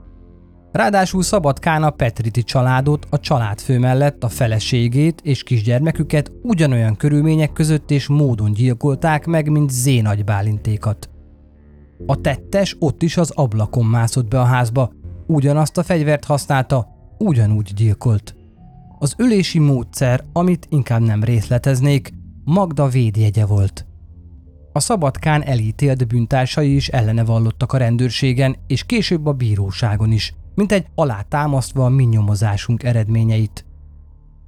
Ráadásul 0.71 1.23
Szabadkán 1.23 1.93
Petriti 1.95 2.43
családot, 2.43 3.07
a 3.09 3.19
családfő 3.19 3.79
mellett 3.79 4.23
a 4.23 4.29
feleségét 4.29 5.21
és 5.23 5.43
kisgyermeküket 5.43 6.31
ugyanolyan 6.41 6.95
körülmények 6.95 7.53
között 7.53 7.91
és 7.91 8.07
módon 8.07 8.53
gyilkolták 8.53 9.25
meg, 9.25 9.49
mint 9.49 9.69
Zénagy 9.69 10.23
Bálintékat. 10.23 11.09
A 12.05 12.21
tettes 12.21 12.75
ott 12.79 13.01
is 13.03 13.17
az 13.17 13.31
ablakon 13.31 13.85
mászott 13.85 14.27
be 14.27 14.39
a 14.39 14.43
házba, 14.43 14.91
ugyanazt 15.27 15.77
a 15.77 15.83
fegyvert 15.83 16.25
használta, 16.25 16.87
ugyanúgy 17.17 17.73
gyilkolt. 17.73 18.35
Az 18.99 19.13
ölési 19.17 19.59
módszer, 19.59 20.23
amit 20.33 20.67
inkább 20.69 21.01
nem 21.01 21.23
részleteznék, 21.23 22.11
Magda 22.43 22.87
védjegye 22.87 23.45
volt. 23.45 23.85
A 24.73 24.79
Szabadkán 24.79 25.43
elítélt 25.43 26.07
bűntársai 26.07 26.75
is 26.75 26.87
ellene 26.87 27.23
vallottak 27.23 27.73
a 27.73 27.77
rendőrségen, 27.77 28.55
és 28.67 28.83
később 28.83 29.25
a 29.25 29.33
bíróságon 29.33 30.11
is, 30.11 30.33
mint 30.59 30.71
egy 30.71 30.85
alátámasztva 30.95 31.85
a 31.85 31.89
mi 31.89 32.03
nyomozásunk 32.03 32.83
eredményeit. 32.83 33.65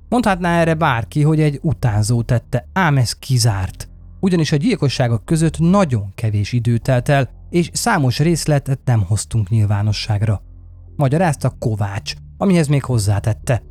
Mondhatná 0.10 0.60
erre 0.60 0.74
bárki, 0.74 1.22
hogy 1.22 1.40
egy 1.40 1.60
utánzó 1.62 2.22
tette, 2.22 2.68
ám 2.74 2.98
ez 2.98 3.14
kizárt. 3.14 3.90
Ugyanis 4.20 4.52
a 4.52 4.56
gyilkosságok 4.56 5.26
között 5.26 5.60
nagyon 5.60 6.12
kevés 6.16 6.52
idő 6.52 6.78
telt 6.78 7.10
el, 7.10 7.30
és 7.50 7.70
számos 7.74 8.20
részletet 8.20 8.80
nem 8.86 9.04
hoztunk 9.04 9.50
nyilvánosságra. 9.50 10.42
Magyarázta 10.96 11.56
Kovács, 11.60 12.14
amihez 12.38 12.68
még 12.68 12.84
hozzátette. 12.84 13.64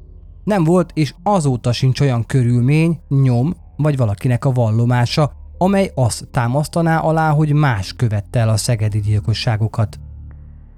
Nem 0.44 0.64
volt 0.64 0.90
és 0.94 1.14
azóta 1.22 1.72
sincs 1.72 2.00
olyan 2.00 2.26
körülmény, 2.26 3.00
nyom 3.08 3.54
vagy 3.76 3.96
valakinek 3.96 4.44
a 4.44 4.52
vallomása, 4.52 5.32
amely 5.58 5.90
azt 5.94 6.28
támasztaná 6.30 6.98
alá, 6.98 7.30
hogy 7.30 7.52
más 7.52 7.92
követte 7.92 8.38
el 8.38 8.48
a 8.48 8.56
szegedi 8.56 9.00
gyilkosságokat. 9.00 10.00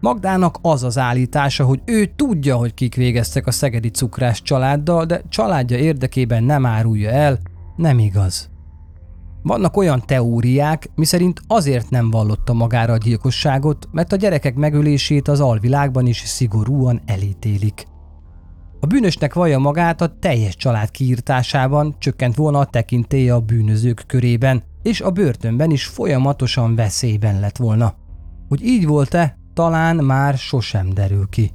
Magdának 0.03 0.59
az 0.63 0.83
az 0.83 0.99
állítása, 0.99 1.65
hogy 1.65 1.81
ő 1.85 2.13
tudja, 2.17 2.57
hogy 2.57 2.75
kik 2.75 2.95
végeztek 2.95 3.47
a 3.47 3.51
szegedi 3.51 3.89
cukrás 3.89 4.43
családdal, 4.43 5.05
de 5.05 5.23
családja 5.29 5.77
érdekében 5.77 6.45
nem 6.45 6.67
árulja 6.67 7.11
el, 7.11 7.39
nem 7.77 7.99
igaz. 7.99 8.51
Vannak 9.43 9.77
olyan 9.77 10.03
teóriák, 10.07 10.91
miszerint 10.95 11.41
azért 11.47 11.91
nem 11.91 12.11
vallotta 12.11 12.53
magára 12.53 12.93
a 12.93 12.97
gyilkosságot, 12.97 13.89
mert 13.93 14.13
a 14.13 14.17
gyerekek 14.17 14.55
megölését 14.55 15.29
az 15.29 15.41
alvilágban 15.41 16.07
is 16.07 16.19
szigorúan 16.19 17.01
elítélik. 17.07 17.87
A 18.81 18.87
bűnösnek 18.87 19.35
vallja 19.35 19.59
magát 19.59 20.01
a 20.01 20.19
teljes 20.19 20.57
család 20.57 20.91
kiírtásában 20.91 21.95
csökkent 21.99 22.35
volna 22.35 22.59
a 22.59 22.65
tekintélye 22.65 23.35
a 23.35 23.41
bűnözők 23.41 24.05
körében, 24.07 24.63
és 24.83 25.01
a 25.01 25.11
börtönben 25.11 25.71
is 25.71 25.85
folyamatosan 25.85 26.75
veszélyben 26.75 27.41
lett 27.41 27.57
volna. 27.57 27.95
Hogy 28.49 28.63
így 28.63 28.87
volt-e, 28.87 29.41
talán 29.55 29.97
már 29.97 30.37
sosem 30.37 30.89
derül 30.89 31.27
ki. 31.29 31.53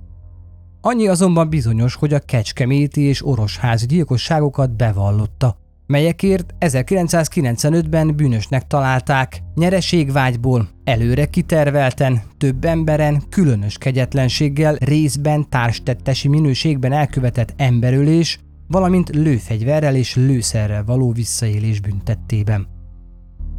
Annyi 0.82 1.08
azonban 1.08 1.50
bizonyos, 1.50 1.96
hogy 1.96 2.14
a 2.14 2.20
kecskeméti 2.20 3.02
és 3.02 3.26
orosházi 3.26 3.86
gyilkosságokat 3.86 4.76
bevallotta, 4.76 5.58
melyekért 5.88 6.54
1995-ben 6.60 8.16
bűnösnek 8.16 8.68
találták, 8.68 9.42
nyereségvágyból, 9.56 10.70
előre 10.84 11.26
kitervelten, 11.26 12.22
több 12.38 12.66
emberen, 12.66 13.24
különös 13.30 13.78
kegyetlenséggel, 13.78 14.76
részben 14.76 15.50
társtettesi 15.50 16.28
minőségben 16.28 16.92
elkövetett 16.92 17.54
emberölés, 17.58 18.40
valamint 18.68 19.10
lőfegyverrel 19.10 19.96
és 19.96 20.16
lőszerrel 20.16 20.84
való 20.84 21.12
visszaélés 21.12 21.80
büntettében. 21.80 22.77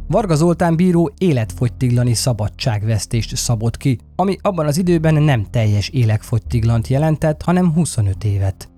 Varga 0.09 0.35
Zoltán 0.35 0.75
bíró 0.75 1.11
életfogytiglani 1.17 2.13
szabadságvesztést 2.13 3.35
szabott 3.35 3.77
ki, 3.77 3.99
ami 4.15 4.37
abban 4.41 4.65
az 4.65 4.77
időben 4.77 5.23
nem 5.23 5.45
teljes 5.49 5.89
életfogytiglant 5.89 6.87
jelentett, 6.87 7.41
hanem 7.41 7.73
25 7.73 8.23
évet. 8.23 8.71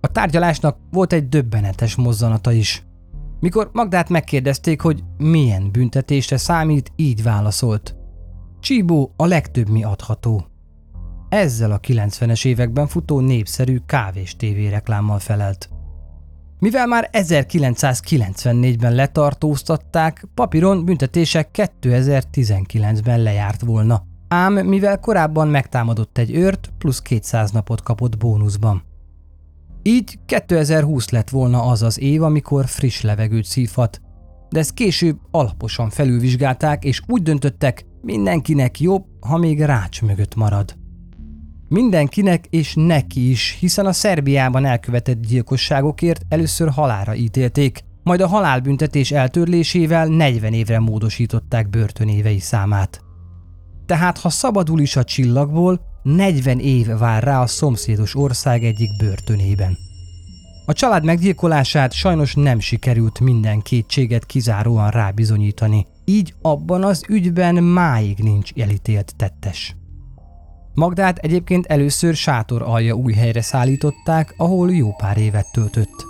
A 0.00 0.06
tárgyalásnak 0.06 0.76
volt 0.90 1.12
egy 1.12 1.28
döbbenetes 1.28 1.94
mozzanata 1.94 2.52
is. 2.52 2.84
Mikor 3.40 3.70
Magdát 3.72 4.08
megkérdezték, 4.08 4.80
hogy 4.80 5.02
milyen 5.18 5.70
büntetésre 5.72 6.36
számít, 6.36 6.92
így 6.96 7.22
válaszolt. 7.22 7.96
Csíbó 8.60 9.12
a 9.16 9.26
legtöbb 9.26 9.68
mi 9.68 9.84
adható. 9.84 10.46
Ezzel 11.28 11.72
a 11.72 11.80
90-es 11.80 12.46
években 12.46 12.86
futó 12.86 13.20
népszerű 13.20 13.78
kávés 13.86 14.36
tévé 14.36 14.68
reklámmal 14.68 15.18
felelt. 15.18 15.68
Mivel 16.60 16.86
már 16.86 17.08
1994-ben 17.12 18.94
letartóztatták, 18.94 20.26
papíron 20.34 20.84
büntetése 20.84 21.48
2019-ben 21.52 23.22
lejárt 23.22 23.60
volna. 23.60 24.02
Ám 24.28 24.52
mivel 24.52 24.98
korábban 24.98 25.48
megtámadott 25.48 26.18
egy 26.18 26.34
őrt, 26.34 26.70
plusz 26.78 27.00
200 27.00 27.50
napot 27.50 27.82
kapott 27.82 28.16
bónuszban. 28.16 28.82
Így 29.82 30.18
2020 30.26 31.10
lett 31.10 31.30
volna 31.30 31.62
az 31.62 31.82
az 31.82 32.00
év, 32.00 32.22
amikor 32.22 32.66
friss 32.66 33.00
levegőt 33.00 33.44
szívhat, 33.44 34.00
de 34.48 34.58
ezt 34.58 34.74
később 34.74 35.18
alaposan 35.30 35.90
felülvizsgálták, 35.90 36.84
és 36.84 37.02
úgy 37.06 37.22
döntöttek, 37.22 37.86
mindenkinek 38.02 38.80
jobb, 38.80 39.04
ha 39.20 39.36
még 39.36 39.60
rács 39.60 40.02
mögött 40.02 40.34
marad. 40.34 40.79
Mindenkinek 41.72 42.46
és 42.46 42.74
neki 42.76 43.30
is, 43.30 43.56
hiszen 43.60 43.86
a 43.86 43.92
Szerbiában 43.92 44.64
elkövetett 44.64 45.26
gyilkosságokért 45.26 46.22
először 46.28 46.68
halára 46.68 47.14
ítélték, 47.14 47.84
majd 48.02 48.20
a 48.20 48.26
halálbüntetés 48.26 49.10
eltörlésével 49.10 50.06
40 50.06 50.52
évre 50.52 50.78
módosították 50.78 51.68
börtönévei 51.68 52.38
számát. 52.38 53.00
Tehát 53.86 54.18
ha 54.18 54.28
szabadul 54.28 54.80
is 54.80 54.96
a 54.96 55.04
csillagból, 55.04 55.80
40 56.02 56.58
év 56.58 56.86
vár 56.86 57.22
rá 57.22 57.40
a 57.40 57.46
szomszédos 57.46 58.16
ország 58.16 58.64
egyik 58.64 58.96
börtönében. 58.98 59.76
A 60.66 60.72
család 60.72 61.04
meggyilkolását 61.04 61.92
sajnos 61.92 62.34
nem 62.34 62.60
sikerült 62.60 63.20
minden 63.20 63.60
kétséget 63.60 64.26
kizáróan 64.26 64.90
rábizonyítani, 64.90 65.86
így 66.04 66.34
abban 66.42 66.84
az 66.84 67.04
ügyben 67.08 67.54
máig 67.54 68.18
nincs 68.18 68.52
elítélt 68.52 69.12
tettes. 69.16 69.74
Magdát 70.74 71.18
egyébként 71.18 71.66
először 71.66 72.14
sátor 72.14 72.62
alja 72.62 72.94
új 72.94 73.12
helyre 73.12 73.42
szállították, 73.42 74.34
ahol 74.36 74.74
jó 74.74 74.94
pár 74.96 75.18
évet 75.18 75.52
töltött. 75.52 76.06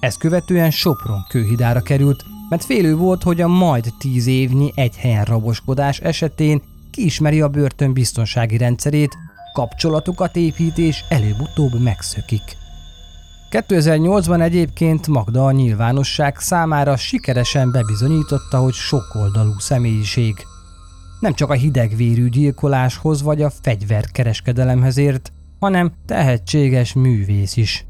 Ezt 0.00 0.18
követően 0.18 0.70
Sopron 0.70 1.24
kőhidára 1.28 1.80
került, 1.80 2.24
mert 2.48 2.64
félő 2.64 2.96
volt, 2.96 3.22
hogy 3.22 3.40
a 3.40 3.48
majd 3.48 3.92
tíz 3.98 4.26
évnyi 4.26 4.72
egy 4.74 4.96
helyen 4.96 5.24
raboskodás 5.24 6.00
esetén 6.00 6.62
kiismeri 6.90 7.40
a 7.40 7.48
börtön 7.48 7.92
biztonsági 7.92 8.56
rendszerét, 8.56 9.16
kapcsolatokat 9.52 10.36
épít 10.36 10.78
és 10.78 11.04
előbb-utóbb 11.08 11.80
megszökik. 11.82 12.56
2008-ban 13.50 14.40
egyébként 14.40 15.06
Magda 15.06 15.46
a 15.46 15.52
nyilvánosság 15.52 16.38
számára 16.38 16.96
sikeresen 16.96 17.70
bebizonyította, 17.70 18.58
hogy 18.58 18.72
sokoldalú 18.72 19.58
személyiség. 19.58 20.46
Nem 21.20 21.32
csak 21.32 21.50
a 21.50 21.54
hidegvérű 21.54 22.28
gyilkoláshoz 22.28 23.22
vagy 23.22 23.42
a 23.42 23.50
fegyverkereskedelemhez 23.50 24.96
ért, 24.96 25.32
hanem 25.58 25.92
tehetséges 26.06 26.92
művész 26.92 27.56
is. 27.56 27.86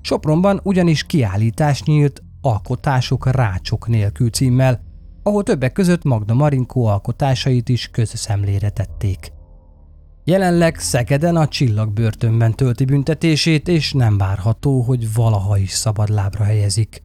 Sopronban 0.00 0.60
ugyanis 0.62 1.04
kiállítás 1.04 1.82
nyílt 1.82 2.22
Alkotások 2.40 3.30
rácsok 3.30 3.88
nélkül 3.88 4.30
címmel, 4.30 4.80
ahol 5.22 5.42
többek 5.42 5.72
között 5.72 6.02
Magda 6.02 6.34
Marinkó 6.34 6.86
alkotásait 6.86 7.68
is 7.68 7.88
közszemlére 7.88 8.70
tették. 8.70 9.32
Jelenleg 10.24 10.78
Szegeden 10.78 11.36
a 11.36 11.48
csillagbörtönben 11.48 12.54
tölti 12.54 12.84
büntetését, 12.84 13.68
és 13.68 13.92
nem 13.92 14.18
várható, 14.18 14.80
hogy 14.80 15.14
valaha 15.14 15.56
is 15.56 15.70
szabad 15.70 16.08
lábra 16.08 16.44
helyezik. 16.44 17.02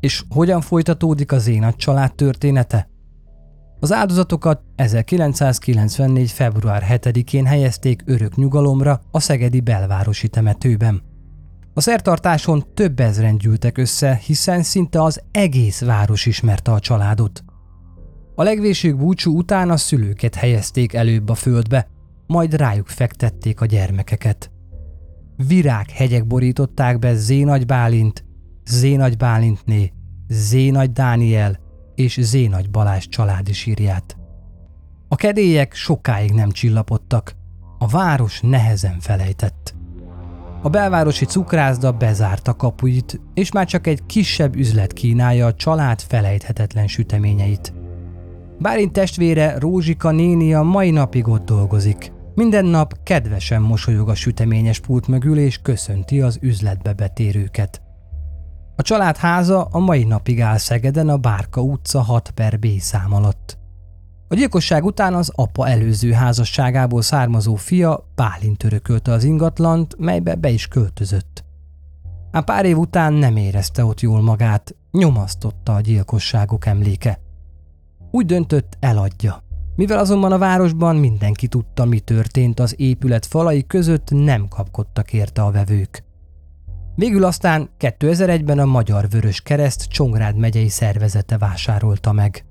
És 0.00 0.24
hogyan 0.28 0.60
folytatódik 0.60 1.32
az 1.32 1.46
én 1.46 1.72
család 1.76 2.14
története? 2.14 2.88
Az 3.80 3.92
áldozatokat 3.92 4.62
1994. 4.76 6.30
február 6.30 6.84
7-én 6.88 7.44
helyezték 7.44 8.02
örök 8.04 8.36
nyugalomra 8.36 9.00
a 9.10 9.20
szegedi 9.20 9.60
belvárosi 9.60 10.28
temetőben. 10.28 11.02
A 11.74 11.80
szertartáson 11.80 12.64
több 12.74 13.00
ezren 13.00 13.38
gyűltek 13.38 13.78
össze, 13.78 14.20
hiszen 14.24 14.62
szinte 14.62 15.02
az 15.02 15.22
egész 15.30 15.80
város 15.80 16.26
ismerte 16.26 16.72
a 16.72 16.78
családot. 16.78 17.44
A 18.34 18.42
legvésők 18.42 18.96
búcsú 18.96 19.36
után 19.36 19.70
a 19.70 19.76
szülőket 19.76 20.34
helyezték 20.34 20.92
előbb 20.92 21.28
a 21.28 21.34
földbe, 21.34 21.88
majd 22.26 22.54
rájuk 22.54 22.86
fektették 22.86 23.60
a 23.60 23.66
gyermekeket. 23.66 24.50
Virághegyek 25.36 26.26
borították 26.26 26.98
be 26.98 27.14
Zénagy 27.14 27.66
Bálint, 27.66 28.24
Zénagy 28.70 29.16
Bálintné, 29.16 29.92
Zénagy 30.28 30.92
Dániel 30.92 31.58
és 31.94 32.18
Zénagy 32.20 32.70
Balázs 32.70 33.06
családi 33.08 33.52
sírját. 33.52 34.16
A 35.08 35.16
kedélyek 35.16 35.74
sokáig 35.74 36.30
nem 36.30 36.50
csillapodtak, 36.50 37.36
a 37.78 37.86
város 37.86 38.40
nehezen 38.40 39.00
felejtett. 39.00 39.74
A 40.62 40.68
belvárosi 40.68 41.24
cukrászda 41.24 41.92
bezárta 41.92 42.54
kapuit, 42.54 43.20
és 43.34 43.52
már 43.52 43.66
csak 43.66 43.86
egy 43.86 44.06
kisebb 44.06 44.56
üzlet 44.56 44.92
kínálja 44.92 45.46
a 45.46 45.54
család 45.54 46.00
felejthetetlen 46.00 46.86
süteményeit. 46.86 47.72
Bálint 48.58 48.92
testvére 48.92 49.58
Rózsika 49.58 50.10
néni 50.10 50.54
a 50.54 50.62
mai 50.62 50.90
napig 50.90 51.28
ott 51.28 51.44
dolgozik. 51.44 52.12
Minden 52.34 52.64
nap 52.64 53.02
kedvesen 53.02 53.62
mosolyog 53.62 54.08
a 54.08 54.14
süteményes 54.14 54.80
pult 54.80 55.06
mögül 55.06 55.38
és 55.38 55.58
köszönti 55.62 56.20
az 56.20 56.38
üzletbe 56.40 56.92
betérőket. 56.92 57.82
A 58.78 58.82
család 58.82 59.16
háza 59.16 59.64
a 59.64 59.78
mai 59.78 60.04
napig 60.04 60.40
áll 60.40 60.56
Szegeden 60.56 61.08
a 61.08 61.16
Bárka 61.16 61.60
utca 61.60 62.00
6 62.00 62.30
per 62.30 62.58
B 62.58 62.66
szám 62.78 63.14
alatt. 63.14 63.58
A 64.28 64.34
gyilkosság 64.34 64.84
után 64.84 65.14
az 65.14 65.32
apa 65.34 65.68
előző 65.68 66.12
házasságából 66.12 67.02
származó 67.02 67.54
fia 67.54 68.08
Bálint 68.14 68.64
örökölte 68.64 69.12
az 69.12 69.24
ingatlant, 69.24 69.94
melybe 69.98 70.34
be 70.34 70.48
is 70.48 70.66
költözött. 70.66 71.44
Ám 72.30 72.44
pár 72.44 72.64
év 72.64 72.78
után 72.78 73.12
nem 73.12 73.36
érezte 73.36 73.84
ott 73.84 74.00
jól 74.00 74.22
magát, 74.22 74.74
nyomasztotta 74.90 75.74
a 75.74 75.80
gyilkosságok 75.80 76.66
emléke. 76.66 77.20
Úgy 78.10 78.26
döntött, 78.26 78.76
eladja. 78.80 79.42
Mivel 79.76 79.98
azonban 79.98 80.32
a 80.32 80.38
városban 80.38 80.96
mindenki 80.96 81.48
tudta, 81.48 81.84
mi 81.84 82.00
történt, 82.00 82.60
az 82.60 82.74
épület 82.76 83.26
falai 83.26 83.66
között 83.66 84.10
nem 84.10 84.48
kapkodtak 84.48 85.12
érte 85.12 85.42
a 85.42 85.50
vevők. 85.50 86.06
Végül 86.98 87.24
aztán 87.24 87.70
2001-ben 87.78 88.58
a 88.58 88.64
Magyar 88.64 89.08
Vörös 89.08 89.40
Kereszt 89.40 89.88
Csongrád 89.88 90.36
megyei 90.36 90.68
szervezete 90.68 91.38
vásárolta 91.38 92.12
meg. 92.12 92.44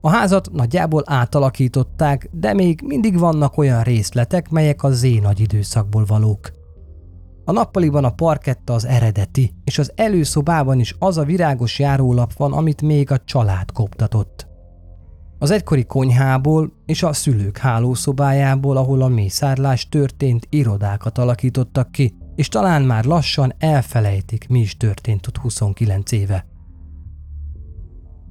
A 0.00 0.10
házat 0.10 0.50
nagyjából 0.52 1.02
átalakították, 1.06 2.28
de 2.32 2.54
még 2.54 2.80
mindig 2.84 3.18
vannak 3.18 3.56
olyan 3.56 3.82
részletek, 3.82 4.50
melyek 4.50 4.82
a 4.82 4.90
zénagy 4.90 5.40
időszakból 5.40 6.04
valók. 6.04 6.50
A 7.44 7.52
nappaliban 7.52 8.04
a 8.04 8.14
parketta 8.14 8.72
az 8.72 8.84
eredeti, 8.84 9.54
és 9.64 9.78
az 9.78 9.92
előszobában 9.94 10.78
is 10.78 10.94
az 10.98 11.16
a 11.16 11.24
virágos 11.24 11.78
járólap 11.78 12.32
van, 12.32 12.52
amit 12.52 12.82
még 12.82 13.10
a 13.10 13.18
család 13.24 13.72
koptatott. 13.72 14.46
Az 15.38 15.50
egykori 15.50 15.84
konyhából 15.84 16.72
és 16.86 17.02
a 17.02 17.12
szülők 17.12 17.56
hálószobájából, 17.56 18.76
ahol 18.76 19.02
a 19.02 19.08
mészárlás 19.08 19.88
történt, 19.88 20.46
irodákat 20.50 21.18
alakítottak 21.18 21.92
ki, 21.92 22.17
és 22.38 22.48
talán 22.48 22.82
már 22.82 23.04
lassan 23.04 23.54
elfelejtik, 23.58 24.48
mi 24.48 24.60
is 24.60 24.76
történt 24.76 25.26
ott 25.26 25.36
29 25.36 26.12
éve. 26.12 26.46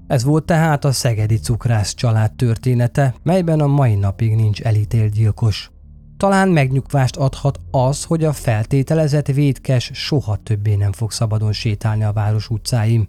Ez 0.07 0.23
volt 0.23 0.45
tehát 0.45 0.85
a 0.85 0.91
szegedi 0.91 1.37
cukrász 1.37 1.93
család 1.93 2.35
története, 2.35 3.15
melyben 3.23 3.59
a 3.59 3.67
mai 3.67 3.95
napig 3.95 4.35
nincs 4.35 4.61
elítélt 4.61 5.13
gyilkos. 5.13 5.71
Talán 6.17 6.49
megnyugvást 6.49 7.15
adhat 7.15 7.59
az, 7.71 8.03
hogy 8.03 8.23
a 8.23 8.33
feltételezett 8.33 9.27
védkes 9.27 9.91
soha 9.93 10.35
többé 10.35 10.75
nem 10.75 10.91
fog 10.91 11.11
szabadon 11.11 11.51
sétálni 11.51 12.03
a 12.03 12.13
város 12.13 12.49
utcáim. 12.49 13.07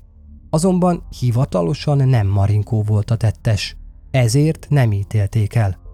Azonban 0.50 1.06
hivatalosan 1.18 2.08
nem 2.08 2.26
Marinkó 2.26 2.82
volt 2.82 3.11
a 3.11 3.16
tettes 3.16 3.76
ezért 4.11 4.66
nem 4.70 4.92
ítélték 4.92 5.54
el. 5.54 5.88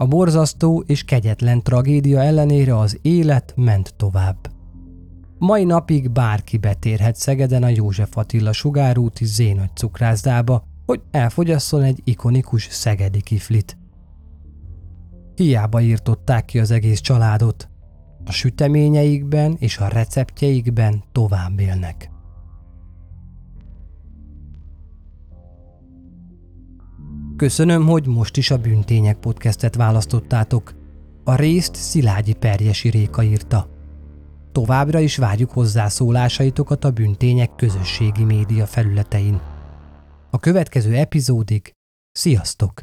A 0.00 0.06
borzasztó 0.06 0.84
és 0.86 1.04
kegyetlen 1.04 1.62
tragédia 1.62 2.22
ellenére 2.22 2.78
az 2.78 2.98
élet 3.02 3.52
ment 3.56 3.94
tovább. 3.96 4.50
Mai 5.38 5.64
napig 5.64 6.10
bárki 6.10 6.56
betérhet 6.56 7.16
Szegeden 7.16 7.62
a 7.62 7.68
József 7.68 8.16
Attila 8.16 8.52
sugárúti 8.52 9.24
zénagy 9.24 9.70
cukrászdába, 9.74 10.62
hogy 10.86 11.00
elfogyasszon 11.10 11.82
egy 11.82 12.00
ikonikus 12.04 12.68
szegedi 12.70 13.20
kiflit. 13.20 13.78
Hiába 15.34 15.80
írtották 15.80 16.44
ki 16.44 16.58
az 16.58 16.70
egész 16.70 17.00
családot. 17.00 17.68
A 18.24 18.32
süteményeikben 18.32 19.56
és 19.58 19.78
a 19.78 19.88
receptjeikben 19.88 21.04
tovább 21.12 21.60
élnek. 21.60 22.10
Köszönöm, 27.38 27.86
hogy 27.86 28.06
most 28.06 28.36
is 28.36 28.50
a 28.50 28.58
Bűntények 28.58 29.16
podcastet 29.16 29.74
választottátok. 29.74 30.74
A 31.24 31.34
részt 31.34 31.74
Szilágyi 31.74 32.34
Perjesi 32.34 32.88
Réka 32.88 33.22
írta. 33.22 33.68
Továbbra 34.52 34.98
is 34.98 35.16
várjuk 35.16 35.50
hozzászólásaitokat 35.50 36.84
a 36.84 36.90
Bűntények 36.90 37.54
közösségi 37.54 38.24
média 38.24 38.66
felületein. 38.66 39.40
A 40.30 40.38
következő 40.38 40.94
epizódig 40.94 41.72
sziasztok! 42.12 42.82